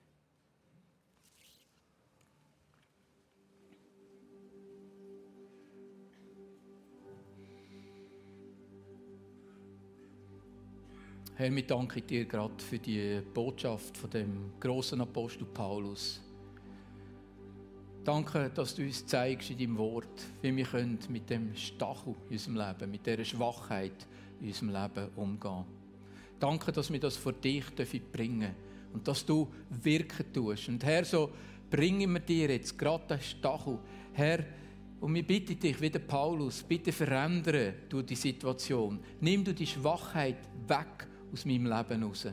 Herr, 11.36 11.54
wir 11.56 11.66
danken 11.66 12.06
dir 12.06 12.26
gerade 12.26 12.64
für 12.64 12.78
die 12.78 13.20
Botschaft 13.34 13.98
von 13.98 14.10
dem 14.12 14.52
großen 14.60 15.02
Apostel 15.02 15.46
Paulus. 15.46 16.22
Danke, 18.04 18.52
dass 18.54 18.76
du 18.76 18.84
uns 18.84 19.06
zeigst 19.08 19.50
in 19.50 19.58
deinem 19.58 19.78
Wort, 19.78 20.24
wie 20.42 20.56
wir 20.56 20.66
können 20.66 21.00
mit 21.10 21.30
dem 21.30 21.56
Stachel 21.56 22.16
in 22.28 22.34
unserem 22.34 22.56
Leben, 22.58 22.92
mit 22.92 23.06
dieser 23.06 23.26
Schwachheit 23.26 24.06
in 24.40 24.48
unserem 24.48 24.70
Leben 24.70 25.10
umgehen. 25.16 25.66
Danke, 26.40 26.72
dass 26.72 26.92
wir 26.92 27.00
das 27.00 27.18
vor 27.18 27.34
dich 27.34 27.66
bringen 28.12 28.40
dürfen 28.40 28.56
und 28.94 29.08
dass 29.08 29.26
du 29.26 29.48
wirken 29.70 30.32
tust. 30.32 30.70
Und 30.70 30.84
Herr, 30.84 31.04
so 31.04 31.32
bringen 31.70 32.14
wir 32.14 32.20
dir 32.20 32.50
jetzt 32.50 32.78
gerade 32.78 33.08
den 33.08 33.22
Stachel. 33.22 33.80
Herr, 34.14 34.46
und 35.02 35.14
wir 35.16 35.24
bitten 35.24 35.60
dich, 35.60 35.82
wie 35.82 35.90
der 35.90 36.00
Paulus, 36.00 36.64
bitte 36.64 36.92
verändere 36.92 37.74
du 37.90 38.02
die 38.02 38.16
Situation. 38.16 39.00
Nimm 39.20 39.44
du 39.44 39.54
die 39.54 39.68
Schwachheit 39.68 40.38
weg 40.68 41.08
aus 41.32 41.46
meinem 41.46 41.66
Leben 41.66 42.04
raus. 42.04 42.28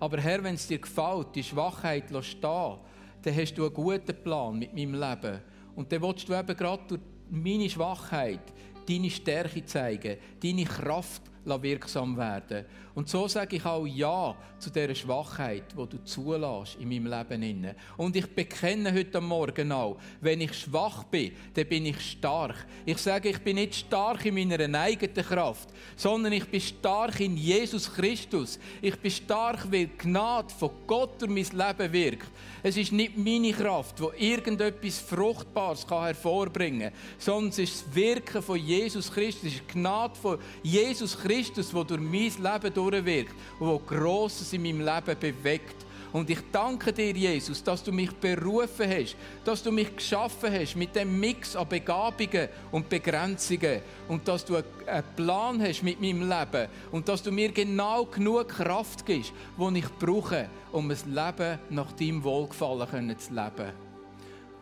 Aber 0.00 0.18
Herr, 0.18 0.42
wenn 0.42 0.54
es 0.54 0.66
dir 0.66 0.78
gefällt, 0.78 1.34
die 1.34 1.44
Schwachheit 1.44 2.04
stehen 2.24 2.78
dann 3.22 3.36
hast 3.36 3.54
du 3.54 3.64
einen 3.64 3.74
guten 3.74 4.22
Plan 4.22 4.58
mit 4.58 4.74
meinem 4.74 4.94
Leben. 4.94 5.40
Und 5.74 5.92
dann 5.92 6.02
willst 6.02 6.28
du 6.28 6.34
eben 6.34 6.56
gerade 6.56 6.82
durch 6.88 7.00
meine 7.30 7.68
Schwachheit 7.68 8.40
deine 8.88 9.10
Stärke 9.10 9.64
zeigen, 9.64 10.16
deine 10.42 10.64
Kraft 10.64 11.22
wirksam 11.62 12.16
werden. 12.16 12.64
Und 12.94 13.08
so 13.08 13.28
sage 13.28 13.56
ich 13.56 13.64
auch 13.64 13.86
Ja 13.86 14.34
zu 14.58 14.70
dieser 14.70 14.92
Schwachheit, 14.92 15.62
die 15.70 15.88
du 15.88 16.02
zulässt 16.02 16.78
in 16.80 16.88
meinem 16.88 17.06
Leben. 17.06 17.76
Und 17.96 18.16
ich 18.16 18.26
bekenne 18.26 18.92
heute 18.92 19.20
Morgen 19.20 19.70
auch, 19.70 19.98
wenn 20.20 20.40
ich 20.40 20.52
schwach 20.52 21.04
bin, 21.04 21.30
dann 21.54 21.68
bin 21.68 21.86
ich 21.86 22.00
stark. 22.00 22.66
Ich 22.84 22.98
sage, 22.98 23.28
ich 23.28 23.38
bin 23.38 23.54
nicht 23.54 23.76
stark 23.76 24.26
in 24.26 24.34
meiner 24.34 24.80
eigenen 24.80 25.14
Kraft, 25.14 25.68
sondern 25.94 26.32
ich 26.32 26.44
bin 26.46 26.60
stark 26.60 27.20
in 27.20 27.36
Jesus 27.36 27.92
Christus. 27.92 28.58
Ich 28.82 28.96
bin 28.96 29.12
stark, 29.12 29.70
weil 29.70 29.90
Gnade 29.96 30.52
von 30.52 30.70
Gott 30.84 31.22
durch 31.22 31.30
mein 31.30 31.68
Leben 31.68 31.92
wirkt. 31.92 32.32
Es 32.64 32.76
ist 32.76 32.90
nicht 32.90 33.16
meine 33.16 33.52
Kraft, 33.52 34.00
die 34.00 34.30
irgendetwas 34.30 34.98
Fruchtbares 34.98 35.86
hervorbringen 35.88 36.90
kann, 36.90 36.98
sondern 37.16 37.50
es 37.50 37.58
ist 37.60 37.86
das 37.86 37.94
Wirken 37.94 38.42
von 38.42 38.58
Jesus 38.58 39.12
Christus. 39.12 39.44
Es 39.44 39.54
ist 39.54 39.62
die 39.68 39.72
Gnade 39.78 40.16
von 40.16 40.38
Jesus 40.64 41.16
Christus, 41.16 41.28
die 41.42 41.62
durch 41.62 42.00
mein 42.00 42.12
Leben 42.12 42.74
durchwirkt 42.74 43.34
und 43.58 43.68
wo 43.68 43.78
Grosses 43.78 44.52
in 44.52 44.62
meinem 44.62 44.80
Leben 44.80 45.18
bewegt. 45.18 45.86
Und 46.12 46.30
ich 46.30 46.38
danke 46.50 46.92
dir, 46.92 47.12
Jesus, 47.12 47.62
dass 47.62 47.84
du 47.84 47.92
mich 47.92 48.10
berufen 48.12 48.88
hast, 48.88 49.14
dass 49.44 49.62
du 49.62 49.70
mich 49.70 49.94
geschaffen 49.94 50.50
hast 50.52 50.74
mit 50.74 50.96
dem 50.96 51.20
Mix 51.20 51.54
an 51.54 51.68
Begabungen 51.68 52.48
und 52.72 52.88
Begrenzungen 52.88 53.82
und 54.08 54.26
dass 54.26 54.44
du 54.44 54.56
einen 54.56 55.04
Plan 55.16 55.60
hast 55.60 55.82
mit 55.82 56.00
meinem 56.00 56.28
Leben 56.28 56.68
und 56.92 57.06
dass 57.08 57.22
du 57.22 57.30
mir 57.30 57.52
genau 57.52 58.06
genug 58.06 58.48
Kraft 58.48 59.04
gibst, 59.04 59.32
die 59.58 59.78
ich 59.78 59.88
brauche, 59.98 60.48
um 60.72 60.90
ein 60.90 60.96
Leben 61.06 61.58
nach 61.68 61.92
deinem 61.92 62.24
Wohlgefallen 62.24 63.18
zu 63.18 63.34
leben. 63.34 63.72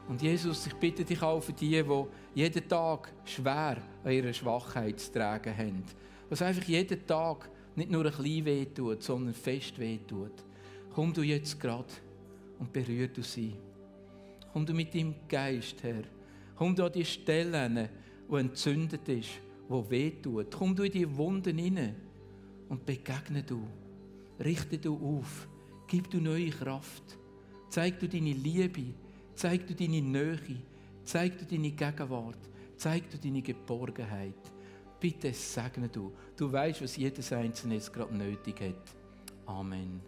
Und 0.09 0.23
Jesus, 0.23 0.67
ich 0.67 0.75
bitte 0.75 1.05
dich 1.05 1.21
auch 1.23 1.41
für 1.41 1.53
die, 1.53 1.83
die 1.83 2.05
jeden 2.35 2.69
Tag 2.69 3.12
schwer 3.25 3.77
an 4.05 4.12
ihrer 4.12 4.33
Schwachheit 4.33 5.01
zu 5.01 5.12
tragen 5.12 5.57
haben. 5.57 5.85
Was 6.29 6.43
einfach 6.43 6.65
jeden 6.65 7.07
Tag 7.07 7.49
nicht 7.77 7.91
nur 7.91 8.05
ein 8.05 8.11
bisschen 8.11 8.45
wehtut, 8.45 9.03
sondern 9.03 9.35
fest 9.35 9.79
wehtut. 9.79 10.33
Komm 10.93 11.12
du 11.12 11.23
jetzt 11.23 11.61
gerade 11.61 11.93
und 12.59 12.73
berühr 12.73 13.09
du 13.09 13.23
sie. 13.23 13.55
Komm 14.53 14.65
du 14.65 14.73
mit 14.73 14.95
deinem 14.95 15.15
Geist 15.29 15.83
her. 15.83 16.03
Komm 16.57 16.75
du 16.75 16.85
an 16.85 16.93
die 16.93 17.05
Stelle, 17.05 17.91
wo 18.27 18.39
entzündet 18.39 19.07
ist, 19.09 19.41
wo 19.69 19.89
wehtut. 19.89 20.55
Komm 20.57 20.75
du 20.75 20.85
in 20.85 20.93
die 20.93 21.17
Wunden 21.17 21.59
hinein 21.59 21.97
und 22.69 22.85
begegne 22.87 23.43
du. 23.43 23.67
Richte 24.43 24.79
du 24.79 24.95
auf. 24.97 25.49
Gib 25.87 26.11
du 26.11 26.19
neue 26.19 26.51
Kraft. 26.51 27.19
Zeig 27.69 28.01
du 28.01 28.09
deine 28.09 28.33
Liebe. 28.33 28.95
Zeig 29.35 29.67
du 29.67 29.75
deine 29.75 30.01
Nähe. 30.01 30.62
Zeig 31.05 31.39
du 31.39 31.45
deine 31.45 31.71
Gegenwart. 31.71 32.39
Zeig 32.77 33.11
du 33.11 33.19
deine 33.19 33.43
Geborgenheit. 33.43 34.56
Bitte 34.99 35.33
segne 35.33 35.89
du. 35.89 36.13
Du 36.37 36.51
weißt, 36.51 36.83
was 36.83 36.97
jedes 36.97 37.33
Einzelne 37.33 37.75
jetzt 37.75 37.93
gerade 37.93 38.17
nötig 38.17 38.61
hat. 38.61 38.97
Amen. 39.47 40.01